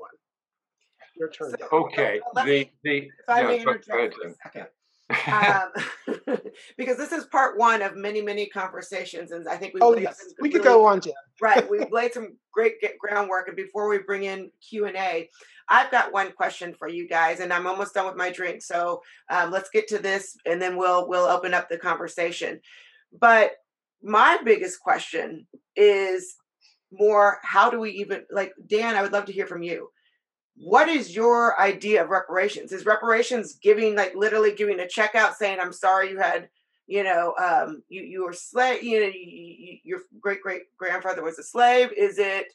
[1.16, 1.54] Your turn.
[1.60, 2.20] So, okay.
[2.34, 4.68] the, me, the, if I may interject for a second.
[5.32, 6.38] um,
[6.78, 10.24] because this is part one of many, many conversations, and I think we oh yes,
[10.40, 11.14] we could go on, Jen.
[11.42, 15.28] right, we've laid some great groundwork, and before we bring in Q and A,
[15.68, 19.02] I've got one question for you guys, and I'm almost done with my drink, so
[19.30, 22.60] um, let's get to this, and then we'll we'll open up the conversation.
[23.20, 23.54] But
[24.02, 26.36] my biggest question is
[26.92, 29.90] more how do we even like Dan, I would love to hear from you.
[30.56, 32.72] what is your idea of reparations?
[32.72, 36.50] Is reparations giving like literally giving a check out saying, I'm sorry you had,
[36.86, 41.24] you know, um, you, you were slave, you know, you, you, your great great grandfather
[41.24, 41.92] was a slave?
[41.96, 42.48] Is it,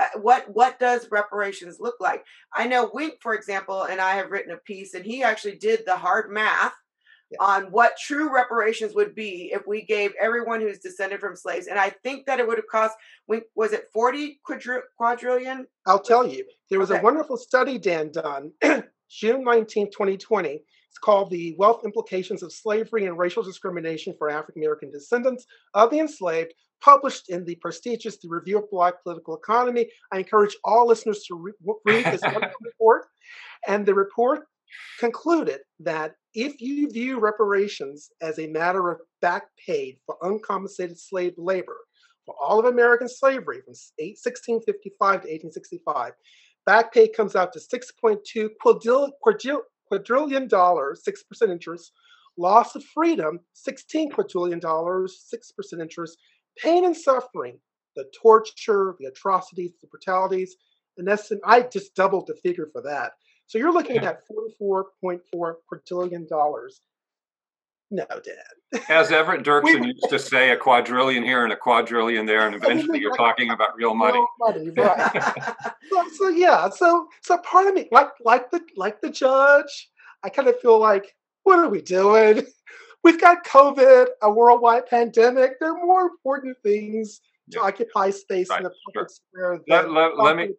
[0.00, 2.24] uh, what what does reparations look like?
[2.54, 5.80] I know Wink, for example, and I have written a piece, and he actually did
[5.84, 6.72] the hard math
[7.30, 7.38] yeah.
[7.40, 11.66] on what true reparations would be if we gave everyone who's descended from slaves.
[11.66, 12.96] And I think that it would have cost,
[13.54, 15.66] was it 40 quadri- quadrillion?
[15.86, 16.44] I'll tell you.
[16.70, 17.00] There was okay.
[17.00, 18.52] a wonderful study, Dan, done
[19.10, 20.62] June 19, 2020.
[20.90, 25.90] It's called The Wealth Implications of Slavery and Racial Discrimination for African American Descendants of
[25.90, 29.88] the Enslaved, published in the prestigious The Review of Black Political Economy.
[30.12, 33.06] I encourage all listeners to re- read this wonderful report.
[33.68, 34.46] And the report
[34.98, 41.34] concluded that if you view reparations as a matter of back paid for uncompensated slave
[41.36, 41.76] labor
[42.26, 46.12] for all of American slavery from 1655 to 1865,
[46.66, 48.48] back pay comes out to 6.2
[49.88, 51.92] quadrillion dollars, 6% interest,
[52.36, 56.16] loss of freedom, 16 quadrillion dollars, 6% interest,
[56.58, 57.58] pain and suffering,
[57.96, 60.56] the torture, the atrocities, the brutalities.
[60.98, 63.12] And that's, I just doubled the figure for that.
[63.50, 64.22] So you're looking at
[64.62, 66.28] $44.4 quadrillion.
[67.90, 68.80] No, Dad.
[68.88, 73.00] As Everett Dirksen used to say, a quadrillion here and a quadrillion there, and eventually
[73.00, 74.20] you're talking about real money.
[74.20, 75.54] Real money, right?
[75.90, 79.90] so, so, yeah, so so part of me, like like the like the judge,
[80.22, 82.46] I kind of feel like, what are we doing?
[83.02, 85.58] We've got COVID, a worldwide pandemic.
[85.58, 87.64] There are more important things to yeah.
[87.64, 88.58] occupy space right.
[88.58, 89.58] in the public sure.
[89.58, 89.60] square.
[89.66, 90.54] Let, let, let me, about,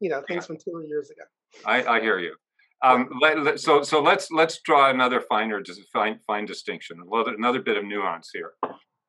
[0.00, 0.46] you know, things yeah.
[0.46, 1.22] from two years ago.
[1.64, 2.34] I, I hear you.
[2.82, 5.62] Um, let, let, so so let's let's draw another finer
[5.92, 8.52] fine fine distinction, another bit of nuance here.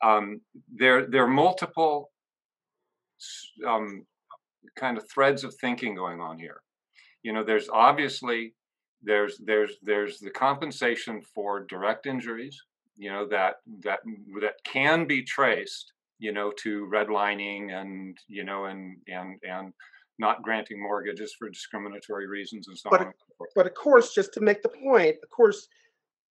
[0.01, 0.39] Um,
[0.73, 2.12] there there are multiple
[3.67, 4.05] um,
[4.77, 6.62] kind of threads of thinking going on here.
[7.23, 8.53] You know, there's obviously
[9.01, 12.62] there's there's there's the compensation for direct injuries.
[12.95, 13.99] You know that that
[14.41, 15.91] that can be traced.
[16.19, 19.73] You know to redlining and you know and and and
[20.19, 23.13] not granting mortgages for discriminatory reasons and so but, on.
[23.56, 25.67] But of course, just to make the point, of course,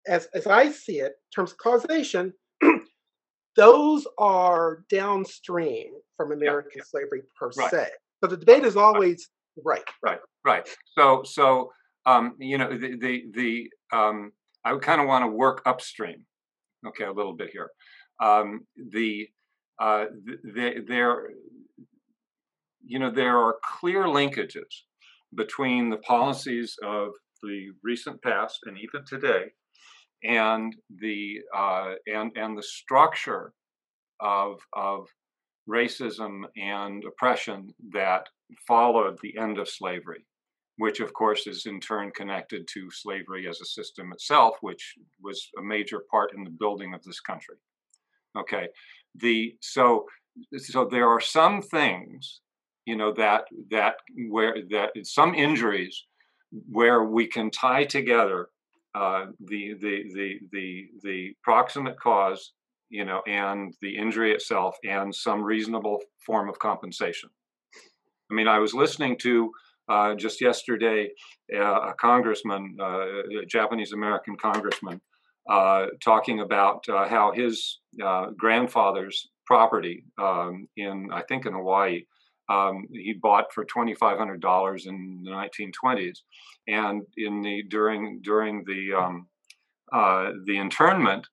[0.07, 2.33] as as I see it, in terms of causation,
[3.57, 6.91] those are downstream from American yeah, yeah.
[6.91, 7.71] slavery per right.
[7.71, 7.89] se.
[8.23, 9.29] So the debate is always
[9.65, 9.85] right.
[10.03, 10.21] Right.
[10.45, 10.69] Right.
[10.97, 11.73] So so
[12.07, 14.33] um, you know the the the um,
[14.65, 16.25] I would kind of want to work upstream.
[16.87, 17.71] Okay, a little bit here.
[18.21, 19.29] Um, the
[19.81, 21.31] uh, the, there
[22.87, 24.83] you know, there are clear linkages
[25.35, 27.09] between the policies of
[27.43, 29.47] the recent past and even today
[30.25, 33.53] and the uh, and and the structure
[34.21, 35.07] of of
[35.69, 38.27] racism and oppression that
[38.67, 40.27] followed the end of slavery,
[40.79, 45.49] which of course is in turn connected to slavery as a system itself, which was
[45.59, 47.57] a major part in the building of this country.
[48.37, 48.69] Okay,
[49.15, 50.07] the so
[50.57, 52.41] so there are some things
[52.87, 53.97] you know that that
[54.29, 56.05] where that some injuries
[56.71, 58.49] where we can tie together
[58.95, 62.53] uh, the, the the the the proximate cause
[62.91, 67.29] you know and the injury itself and some reasonable form of compensation.
[68.31, 69.53] I mean i was listening to
[69.89, 71.11] uh, just yesterday
[71.55, 75.01] uh, a congressman uh, a japanese american congressman
[75.51, 77.81] uh, talking about uh, how his
[78.37, 82.03] grandfather's property um, in i think in hawaii
[82.49, 86.23] um, he bought for twenty five hundred dollars in the nineteen twenties,
[86.69, 89.27] and in the during during the um,
[89.93, 91.27] uh, the internment,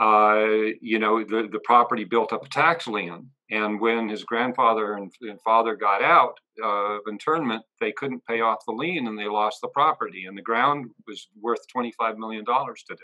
[0.00, 0.44] uh,
[0.80, 5.12] you know, the the property built up a tax lien, and when his grandfather and,
[5.22, 9.58] and father got out of internment, they couldn't pay off the lien, and they lost
[9.62, 13.02] the property, and the ground was worth twenty five million dollars today.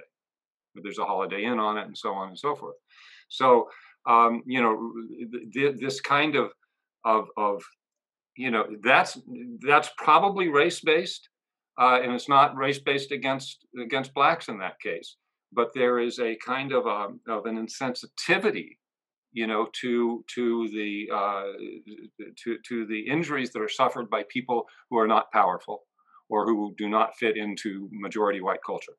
[0.74, 2.76] But there's a Holiday Inn on it, and so on and so forth.
[3.28, 3.68] So
[4.06, 4.92] um, you know,
[5.52, 6.50] th- this kind of
[7.04, 7.62] of of
[8.36, 9.18] you know that's
[9.66, 11.28] that's probably race based
[11.78, 15.16] uh, and it's not race based against against blacks in that case.
[15.52, 18.76] But there is a kind of a, um, of an insensitivity
[19.32, 21.52] you know to to the uh,
[22.44, 25.82] to to the injuries that are suffered by people who are not powerful
[26.28, 28.94] or who do not fit into majority white culture.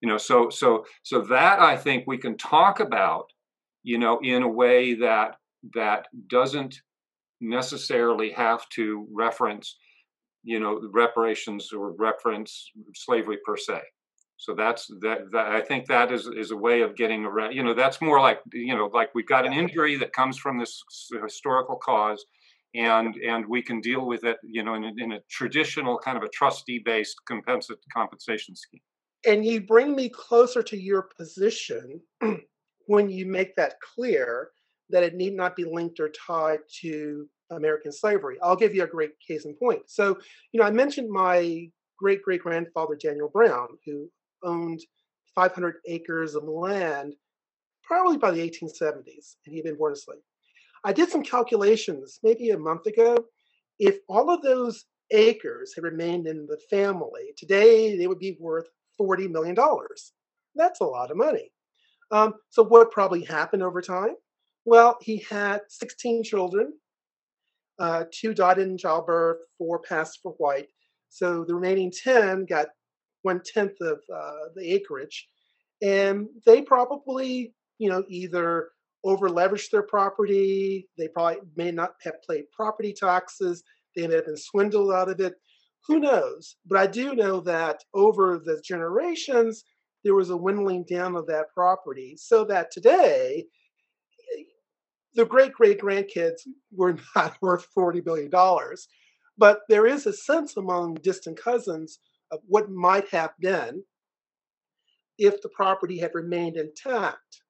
[0.00, 3.24] You know so so so that i think we can talk about
[3.82, 5.36] you know in a way that
[5.74, 6.80] that doesn't
[7.40, 9.76] necessarily have to reference,
[10.42, 13.80] you know, reparations or reference slavery per se.
[14.36, 15.46] So that's that, that.
[15.48, 17.54] I think that is is a way of getting around.
[17.54, 20.58] You know, that's more like you know, like we've got an injury that comes from
[20.58, 20.80] this
[21.12, 22.24] uh, historical cause,
[22.74, 26.16] and and we can deal with it, you know, in, a- in a traditional kind
[26.16, 28.80] of a trustee-based compensa- compensation scheme.
[29.26, 32.00] And you bring me closer to your position
[32.86, 34.50] when you make that clear
[34.90, 38.36] that it need not be linked or tied to American slavery.
[38.42, 39.82] I'll give you a great case in point.
[39.86, 40.18] So,
[40.52, 41.68] you know, I mentioned my
[41.98, 44.08] great great grandfather, Daniel Brown, who
[44.44, 44.80] owned
[45.34, 47.14] 500 acres of land
[47.82, 50.20] probably by the 1870s, and he'd been born a slave.
[50.84, 53.16] I did some calculations maybe a month ago.
[53.78, 58.66] If all of those acres had remained in the family, today they would be worth
[59.00, 59.56] $40 million.
[60.54, 61.50] That's a lot of money.
[62.10, 64.14] Um, so, what probably happened over time?
[64.64, 66.74] Well, he had 16 children.
[67.78, 70.68] Uh, two died in childbirth, four passed for white.
[71.10, 72.68] So the remaining 10 got
[73.22, 75.28] one tenth of uh, the acreage.
[75.80, 78.70] And they probably, you know, either
[79.04, 83.62] over leveraged their property, they probably may not have paid property taxes,
[83.94, 85.34] they may have been swindled out of it.
[85.86, 86.56] Who knows?
[86.66, 89.64] But I do know that over the generations,
[90.04, 93.46] there was a dwindling down of that property so that today
[95.14, 96.40] the great great grandkids
[96.72, 98.30] were not worth $40 billion.
[99.36, 102.00] But there is a sense among distant cousins
[102.30, 103.82] of what might have been
[105.18, 107.42] if the property had remained intact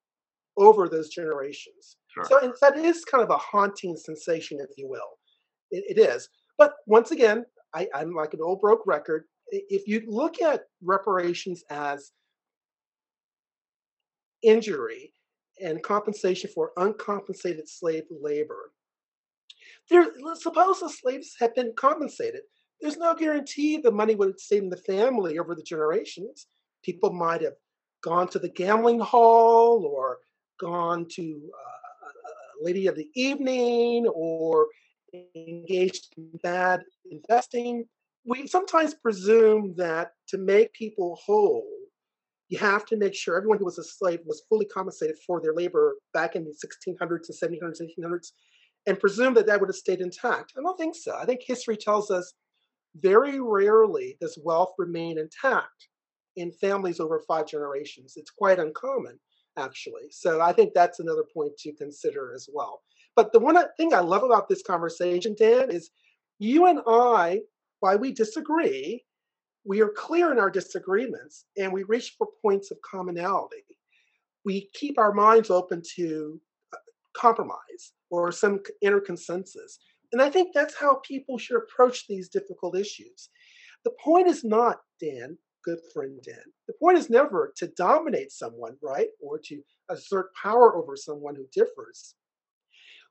[0.57, 1.97] over those generations.
[2.09, 2.25] Sure.
[2.25, 5.19] So and that is kind of a haunting sensation, if you will.
[5.71, 6.29] It, it is.
[6.57, 7.45] But once again,
[7.75, 9.25] I, I'm like an old broke record.
[9.51, 12.11] If you look at reparations as
[14.43, 15.13] injury
[15.63, 18.73] and compensation for uncompensated slave labor,
[19.91, 22.43] there, suppose the slaves had been compensated.
[22.81, 26.47] There's no guarantee the money would have stayed in the family over the generations.
[26.85, 27.55] People might have
[28.03, 30.19] gone to the gambling hall or
[30.61, 32.09] gone to uh,
[32.61, 34.69] a lady of the evening or
[35.35, 37.85] engaged in bad investing.
[38.25, 41.67] We sometimes presume that to make people whole,
[42.49, 45.55] you have to make sure everyone who was a slave was fully compensated for their
[45.55, 48.33] labor back in the 1600s and 1700s, 1800s,
[48.87, 50.55] and presume that that would have stayed intact.
[50.57, 51.15] I don't think so.
[51.15, 52.33] I think history tells us
[52.97, 55.89] very rarely does wealth remain intact
[56.37, 58.15] in families over five generations.
[58.17, 59.19] It's quite uncommon,
[59.59, 60.11] actually.
[60.11, 62.81] So I think that's another point to consider as well.
[63.15, 65.91] But the one thing I love about this conversation, Dan, is
[66.39, 67.41] you and I,
[67.81, 69.05] while we disagree,
[69.69, 73.65] we are clear in our disagreements and we reach for points of commonality.
[74.47, 76.41] We keep our minds open to
[76.73, 76.79] uh,
[77.15, 79.79] compromise or some inner consensus.
[80.13, 83.29] And I think that's how people should approach these difficult issues.
[83.85, 88.79] The point is not, Dan, good friend Dan, the point is never to dominate someone,
[88.83, 89.09] right?
[89.21, 89.61] Or to
[89.91, 92.15] assert power over someone who differs.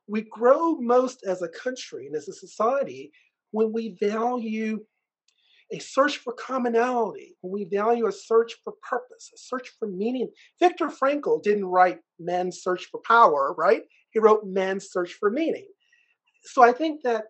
[0.07, 3.11] We grow most as a country and as a society
[3.51, 4.79] when we value
[5.71, 10.29] a search for commonality, when we value a search for purpose, a search for meaning.
[10.59, 13.81] Viktor Frankl didn't write Man's Search for Power, right?
[14.11, 15.67] He wrote Man's Search for Meaning.
[16.43, 17.25] So I think that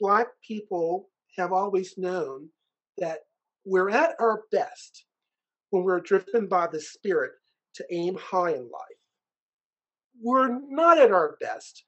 [0.00, 2.48] Black people have always known
[2.98, 3.20] that
[3.64, 5.04] we're at our best
[5.70, 7.32] when we're driven by the spirit
[7.74, 9.00] to aim high in life.
[10.20, 11.84] We're not at our best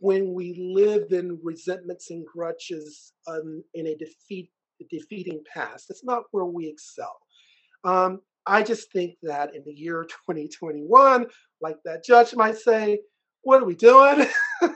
[0.00, 4.50] when we live in resentments and grudges um, in a defeat,
[4.90, 5.88] defeating past.
[5.88, 7.16] That's not where we excel.
[7.84, 11.26] Um, I just think that in the year 2021,
[11.60, 13.00] like that judge might say,
[13.42, 14.26] what are we doing?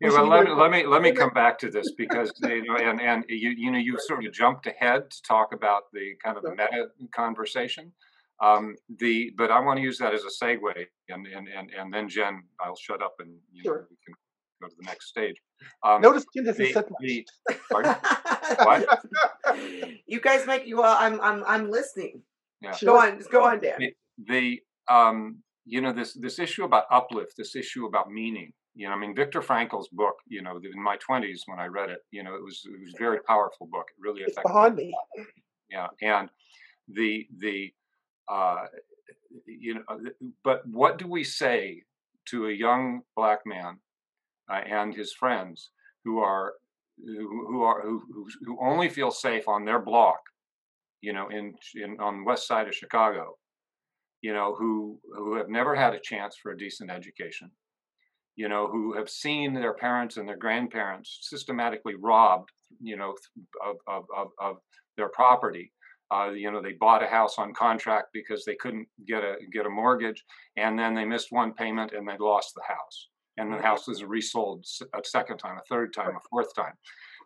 [0.00, 2.76] Yeah, well, let me let me let me come back to this because you know,
[2.80, 6.36] and and you you know, you sort of jumped ahead to talk about the kind
[6.36, 7.92] of the meta conversation.
[8.40, 11.92] Um, the but I want to use that as a segue, and and and and
[11.92, 13.86] then Jen, I'll shut up and you know, Sure.
[13.90, 14.14] we can
[14.60, 15.36] go to the next stage.
[15.84, 17.00] Um, Notice Jim hasn't the, said much.
[17.00, 17.26] the.
[18.64, 19.04] What?
[20.06, 22.22] you guys make you well, I'm I'm I'm listening.
[22.60, 22.70] Yeah.
[22.72, 22.98] Go Sure.
[23.06, 23.78] on, go on, Dan.
[23.78, 23.92] the,
[24.26, 24.60] the
[24.92, 28.52] um, you know this this issue about uplift, this issue about meaning.
[28.74, 30.14] You know, I mean, Viktor Frankl's book.
[30.28, 32.94] You know, in my twenties when I read it, you know, it was it was
[32.94, 33.86] a very powerful book.
[33.96, 34.48] It really It's affected.
[34.52, 34.94] behind me.
[35.70, 36.30] Yeah, and
[36.88, 37.70] the the
[38.30, 38.64] uh,
[39.46, 39.96] you know, uh,
[40.42, 41.82] but what do we say
[42.30, 43.78] to a young black man
[44.50, 45.70] uh, and his friends
[46.04, 46.54] who are
[47.04, 48.02] who, who are who,
[48.44, 50.20] who only feel safe on their block,
[51.00, 53.36] you know, in in on the west side of Chicago,
[54.22, 57.50] you know, who who have never had a chance for a decent education,
[58.36, 63.14] you know, who have seen their parents and their grandparents systematically robbed, you know,
[63.64, 64.56] of of of, of
[64.96, 65.72] their property.
[66.10, 69.66] Uh, you know, they bought a house on contract because they couldn't get a get
[69.66, 70.24] a mortgage,
[70.56, 73.08] and then they missed one payment and they lost the house.
[73.38, 76.74] And the house is resold a second time, a third time, a fourth time.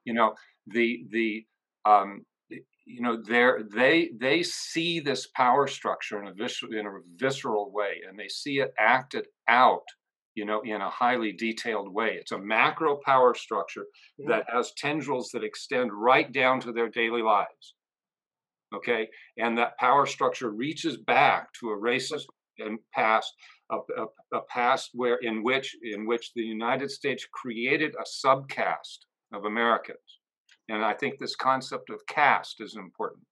[0.05, 0.35] You know,
[0.67, 1.45] the the
[1.85, 7.01] um, you know they they they see this power structure in a visceral in a
[7.17, 9.85] visceral way, and they see it acted out.
[10.35, 12.17] You know, in a highly detailed way.
[12.19, 13.85] It's a macro power structure
[14.19, 14.31] mm-hmm.
[14.31, 17.75] that has tendrils that extend right down to their daily lives
[18.75, 22.25] okay and that power structure reaches back to a racist
[22.59, 23.33] and past
[23.73, 29.01] a, a, a, past where in which in which the united states created a subcaste
[29.33, 29.99] of americans.
[30.69, 33.25] And i think this concept of caste is important.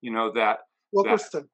[0.00, 0.60] You know that
[0.92, 1.42] wilkerson.
[1.42, 1.48] That,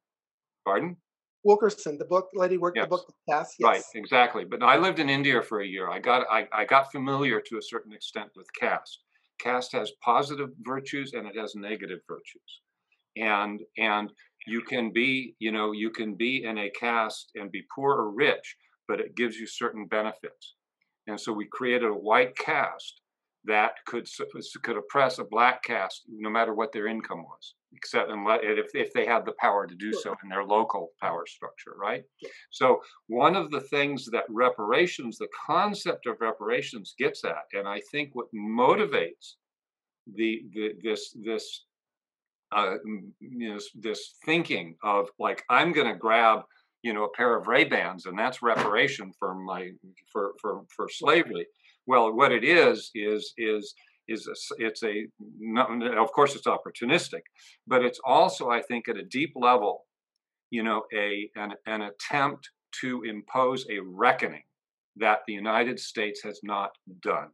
[0.64, 0.96] pardon?
[1.44, 2.86] Wilkerson the book lady worked yes.
[2.86, 3.66] the book caste yes.
[3.66, 4.44] right exactly.
[4.44, 5.90] But i lived in india for a year.
[5.90, 9.00] I got I, I got familiar to a certain extent with caste.
[9.40, 12.50] Caste has positive virtues and it has negative virtues.
[13.16, 14.12] And and
[14.46, 18.10] you can be you know you can be in a caste and be poor or
[18.10, 18.56] rich
[18.88, 20.54] but it gives you certain benefits.
[21.06, 23.00] And so we created a white caste
[23.46, 24.08] that could
[24.62, 28.92] could oppress a black caste no matter what their income was except unless, if, if
[28.94, 32.04] they had the power to do so in their local power structure right?
[32.50, 37.82] So one of the things that reparations the concept of reparations gets at and i
[37.92, 39.34] think what motivates
[40.14, 41.64] the, the this this
[42.54, 42.76] uh,
[43.20, 46.40] you know, this thinking of like I'm going to grab
[46.82, 49.70] you know a pair of Ray Bans and that's reparation for my
[50.12, 51.46] for for for slavery.
[51.86, 53.74] Well, what it is is is
[54.06, 55.06] is a, it's a
[55.98, 57.22] of course it's opportunistic,
[57.66, 59.84] but it's also I think at a deep level,
[60.50, 62.50] you know, a an, an attempt
[62.80, 64.42] to impose a reckoning
[64.96, 66.70] that the United States has not
[67.02, 67.28] done.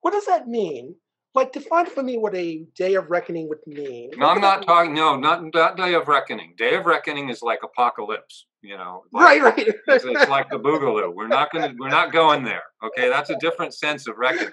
[0.00, 0.96] What does that mean?
[1.34, 4.10] Like define for me what a day of reckoning would mean.
[4.16, 4.94] No, I'm not talking.
[4.94, 6.54] No, not not day of reckoning.
[6.58, 8.46] Day of reckoning is like apocalypse.
[8.60, 9.68] You know, like, right, right.
[9.88, 11.12] it's, it's, like the boogaloo.
[11.14, 11.76] We're not going.
[11.78, 12.62] We're not going there.
[12.84, 14.52] Okay, that's a different sense of reckoning.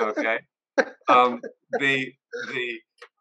[0.00, 0.38] Okay,
[1.08, 1.40] um,
[1.78, 2.12] the
[2.52, 2.78] the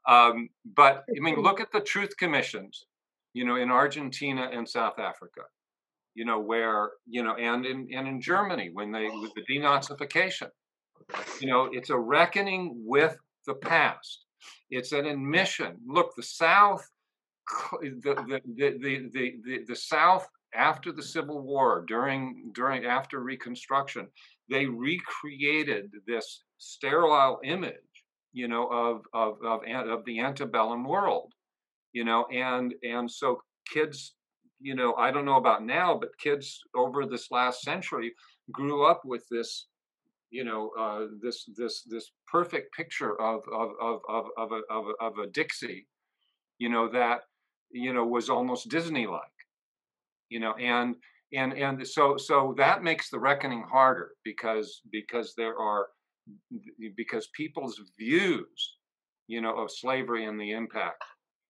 [0.07, 2.85] um, but I mean, look at the truth commissions.
[3.33, 5.41] You know, in Argentina and South Africa.
[6.15, 10.49] You know where you know, and in and in Germany when they with the denazification
[11.39, 14.25] you know, it's a reckoning with the past.
[14.69, 15.77] It's an admission.
[15.85, 16.87] Look, the South,
[17.81, 24.07] the the the the the, South after the Civil War, during during after Reconstruction,
[24.49, 27.73] they recreated this sterile image,
[28.33, 31.33] you know, of of of, of the antebellum world,
[31.93, 33.41] you know, and and so
[33.71, 34.15] kids,
[34.59, 38.13] you know, I don't know about now, but kids over this last century
[38.51, 39.67] grew up with this
[40.31, 44.85] you know uh, this this this perfect picture of of of of of a, of
[44.87, 45.87] a, of a Dixie,
[46.57, 47.21] you know that
[47.71, 49.21] you know was almost Disney like,
[50.29, 50.95] you know, and
[51.33, 55.87] and and so so that makes the reckoning harder because because there are
[56.95, 58.77] because people's views,
[59.27, 61.03] you know, of slavery and the impact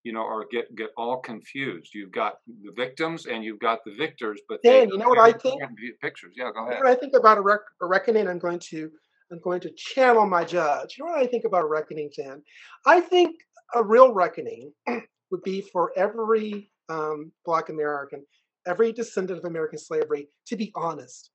[0.03, 1.91] you know, or get get all confused.
[1.93, 5.31] You've got the victims and you've got the victors, but Dan, you know what I
[5.31, 5.61] think?
[6.01, 6.77] Pictures, yeah, go ahead.
[6.77, 8.27] You know what I think about a, rec- a, reckoning.
[8.27, 8.89] I'm going to
[9.31, 10.95] I'm going to channel my judge.
[10.97, 12.41] You know what I think about a reckoning, Dan?
[12.85, 13.35] I think
[13.75, 14.71] a real reckoning
[15.31, 18.25] would be for every um, Black American,
[18.65, 21.29] every descendant of American slavery, to be honest,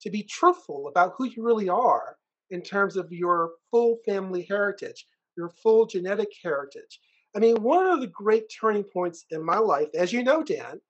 [0.00, 2.16] to be truthful about who you really are
[2.50, 5.06] in terms of your full family heritage,
[5.36, 7.00] your full genetic heritage
[7.36, 10.80] I mean, one of the great turning points in my life, as you know, Dan,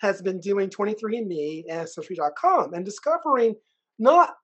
[0.00, 3.54] has been doing 23andMe, and Ancestry.com, and discovering
[3.98, 4.36] not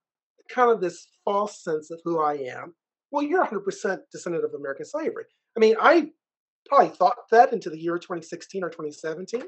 [0.50, 2.74] kind of this false sense of who I am.
[3.10, 5.24] Well, you're 100% descendant of American slavery.
[5.56, 6.10] I mean, I
[6.66, 9.42] probably thought that into the year 2016 or 2017.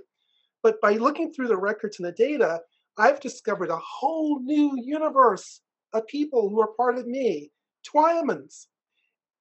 [0.63, 2.61] But by looking through the records and the data,
[2.97, 5.61] I've discovered a whole new universe
[5.93, 7.51] of people who are part of me,
[7.87, 8.67] Twymans,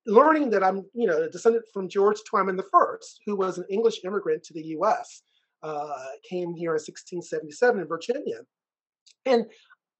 [0.07, 2.95] learning that I'm, you know, a descendant from George Twyman I,
[3.25, 5.21] who was an English immigrant to the U.S.,
[5.63, 8.39] uh, came here in 1677 in Virginia.
[9.25, 9.45] And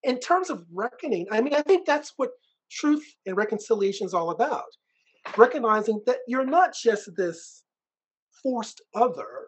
[0.04, 2.32] in terms of reckoning, I mean, I think that's what
[2.72, 4.64] truth and reconciliation is all about.
[5.36, 7.64] Recognizing that you're not just this
[8.42, 9.48] forced other.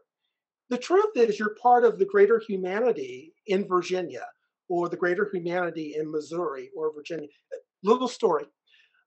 [0.70, 4.26] The truth is, you're part of the greater humanity in Virginia
[4.68, 7.28] or the greater humanity in Missouri or Virginia.
[7.84, 8.46] Little story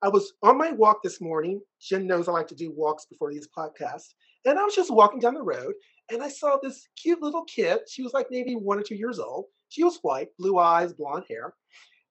[0.02, 1.60] I was on my walk this morning.
[1.80, 4.14] Jen knows I like to do walks before these podcasts.
[4.44, 5.74] And I was just walking down the road
[6.10, 7.80] and I saw this cute little kid.
[7.88, 9.46] She was like maybe one or two years old.
[9.68, 11.54] She was white, blue eyes, blonde hair.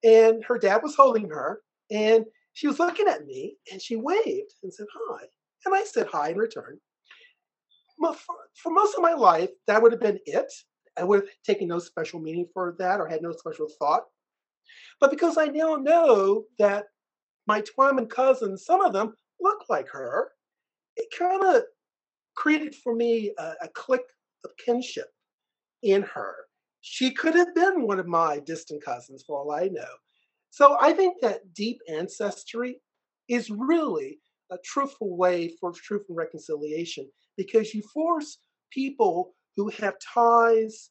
[0.04, 1.62] And her dad was holding her.
[1.92, 5.26] And she was looking at me and she waved and said hi.
[5.66, 6.80] And I said hi in return.
[8.56, 10.52] For most of my life, that would have been it.
[10.98, 14.04] I would have taken no special meaning for that or had no special thought
[15.00, 16.86] But because I now know that
[17.52, 20.30] my Twyman cousins, some of them look like her,
[20.96, 21.64] it kind of
[22.34, 24.04] created for me a, a click
[24.46, 25.10] of kinship
[25.84, 26.34] in her.
[26.80, 29.94] She could have been one of my distant cousins for all I know.
[30.50, 32.80] So I think that deep ancestry
[33.28, 38.38] is really a truthful way for truth and reconciliation because you force
[38.72, 40.90] people who have ties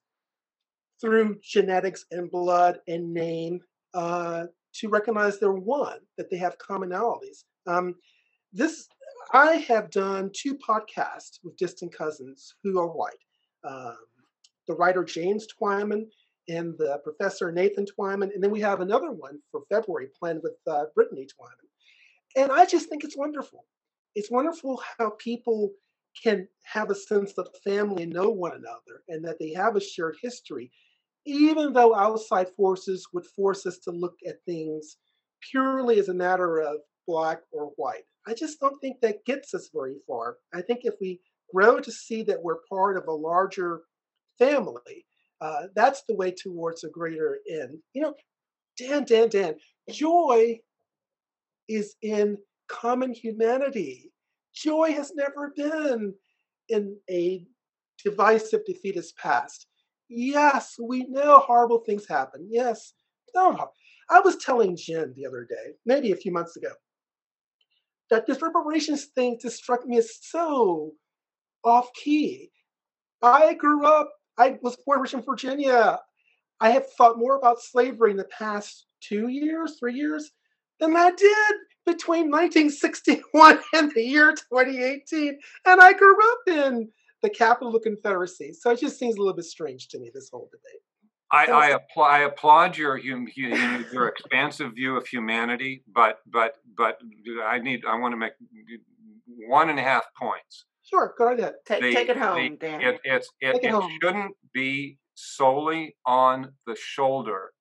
[1.00, 3.60] through genetics and blood and name
[3.94, 4.44] uh,
[4.74, 7.44] to recognize they're one, that they have commonalities.
[7.66, 7.94] Um,
[8.52, 8.88] this
[9.32, 13.14] I have done two podcasts with distant cousins who are white.
[13.64, 13.96] Um,
[14.66, 16.06] the writer James Twyman
[16.48, 20.54] and the professor Nathan Twyman, and then we have another one for February planned with
[20.66, 22.42] uh, Brittany Twyman.
[22.42, 23.64] And I just think it's wonderful.
[24.14, 25.70] It's wonderful how people
[26.20, 29.80] can have a sense of family and know one another, and that they have a
[29.80, 30.72] shared history,
[31.26, 34.96] even though outside forces would force us to look at things
[35.50, 38.04] purely as a matter of black or white.
[38.26, 40.36] I just don't think that gets us very far.
[40.54, 41.20] I think if we
[41.52, 43.82] grow to see that we're part of a larger
[44.38, 45.06] family,
[45.40, 47.78] uh, that's the way towards a greater end.
[47.94, 48.14] You know,
[48.78, 49.54] Dan, Dan, Dan,
[49.90, 50.60] joy
[51.68, 54.12] is in common humanity.
[54.54, 56.14] Joy has never been
[56.68, 57.44] in a
[58.04, 59.66] divisive, defeatist past.
[60.10, 62.48] Yes, we know horrible things happen.
[62.50, 62.94] Yes.
[63.36, 66.72] I was telling Jen the other day, maybe a few months ago,
[68.10, 70.92] that this reparations thing just struck me as so
[71.64, 72.50] off key.
[73.22, 76.00] I grew up, I was born in Virginia.
[76.60, 80.32] I have thought more about slavery in the past two years, three years,
[80.80, 81.54] than I did
[81.86, 85.38] between 1961 and the year 2018.
[85.66, 86.88] And I grew up in
[87.22, 88.52] the capital of the Confederacy.
[88.52, 90.80] So it just seems a little bit strange to me, this whole debate.
[91.32, 96.98] I, I, apply, I applaud your hum, your expansive view of humanity, but but but
[97.46, 98.32] I need I want to make
[99.48, 100.64] one and a half points.
[100.82, 101.54] Sure, go ahead.
[101.66, 102.80] Take, the, take it home, the, Dan.
[102.80, 103.92] It, it's, it, it, it home.
[104.02, 107.52] shouldn't be solely on the shoulder,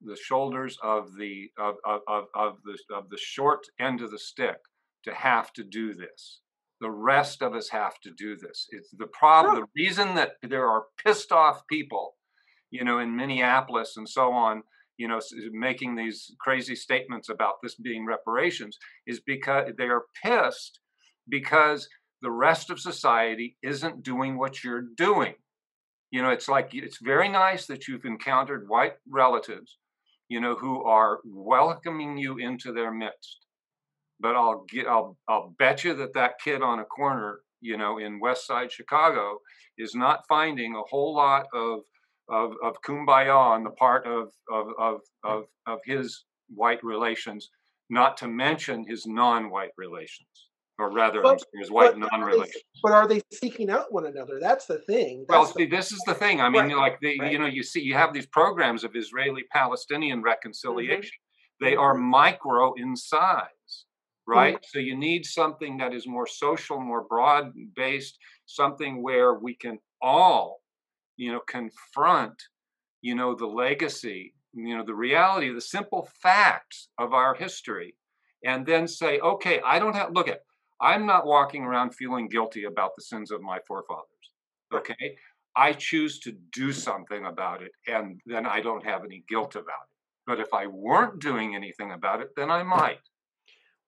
[0.00, 4.18] the shoulders of the of, of, of, of the of the short end of the
[4.20, 4.58] stick
[5.04, 6.42] to have to do this.
[6.80, 8.66] The rest of us have to do this.
[8.70, 9.56] It's the problem.
[9.56, 9.64] Sure.
[9.64, 12.14] The reason that there are pissed off people
[12.70, 14.62] you know, in Minneapolis and so on,
[14.96, 15.20] you know,
[15.52, 20.78] making these crazy statements about this being reparations is because they are pissed
[21.28, 21.88] because
[22.22, 25.34] the rest of society isn't doing what you're doing.
[26.10, 29.78] You know, it's like it's very nice that you've encountered white relatives,
[30.28, 33.46] you know, who are welcoming you into their midst.
[34.20, 37.98] But I'll get, I'll, I'll bet you that that kid on a corner, you know,
[37.98, 39.38] in West Side Chicago,
[39.78, 41.80] is not finding a whole lot of
[42.30, 47.50] of, of kumbaya on the part of, of, of, of, of his white relations,
[47.90, 50.28] not to mention his non-white relations,
[50.78, 52.62] or rather but, his white non-relations.
[52.82, 54.38] But are they seeking out one another?
[54.40, 55.24] That's the thing.
[55.28, 56.40] That's well, see, the, this is the thing.
[56.40, 57.32] I mean, right, like the, right.
[57.32, 61.02] you know, you see, you have these programs of Israeli-Palestinian reconciliation.
[61.02, 61.64] Mm-hmm.
[61.66, 63.48] They are micro in size
[64.30, 64.54] right?
[64.54, 64.70] Mm-hmm.
[64.72, 69.78] So you need something that is more social, more broad based, something where we can
[70.00, 70.60] all
[71.20, 72.32] you know confront
[73.02, 77.94] you know the legacy you know the reality the simple facts of our history
[78.44, 80.40] and then say okay i don't have look at
[80.80, 84.06] i'm not walking around feeling guilty about the sins of my forefathers
[84.72, 85.16] okay?
[85.56, 89.66] I choose to do something about it and then i don't have any guilt about
[89.66, 89.96] it.
[90.26, 93.04] But if i weren't doing anything about it then i might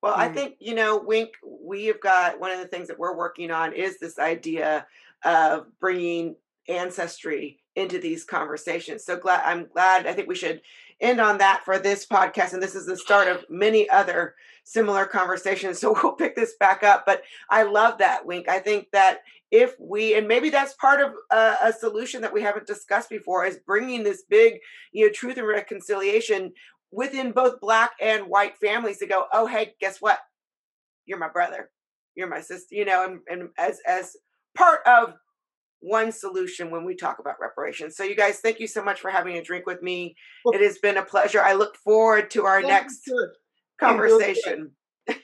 [0.03, 0.34] well i mm.
[0.34, 3.72] think you know wink we have got one of the things that we're working on
[3.72, 4.86] is this idea
[5.24, 6.36] of bringing
[6.68, 9.05] ancestry into these conversations.
[9.05, 10.61] So glad I'm glad I think we should
[11.00, 14.34] end on that for this podcast and this is the start of many other
[14.64, 18.48] similar conversations so we'll pick this back up but I love that wink.
[18.48, 22.42] I think that if we and maybe that's part of a, a solution that we
[22.42, 24.59] haven't discussed before is bringing this big
[24.92, 26.53] you know truth and reconciliation
[26.93, 30.18] within both black and white families to go oh hey guess what
[31.07, 31.70] you're my brother
[32.14, 34.16] you're my sister you know and, and as as
[34.55, 35.14] part of
[35.82, 37.97] one solution when we talk about reparations.
[37.97, 40.14] So, you guys, thank you so much for having a drink with me.
[40.45, 41.43] Well, it has been a pleasure.
[41.43, 43.11] I look forward to our next
[43.78, 44.70] conversation.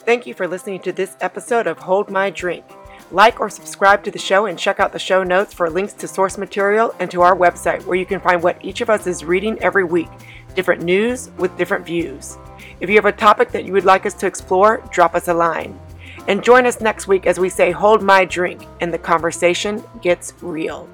[0.00, 2.64] Thank you for listening to this episode of Hold My Drink.
[3.10, 6.08] Like or subscribe to the show and check out the show notes for links to
[6.08, 9.24] source material and to our website where you can find what each of us is
[9.24, 10.08] reading every week
[10.56, 12.38] different news with different views.
[12.80, 15.34] If you have a topic that you would like us to explore, drop us a
[15.34, 15.78] line.
[16.28, 20.32] And join us next week as we say, Hold my drink, and the conversation gets
[20.42, 20.88] real.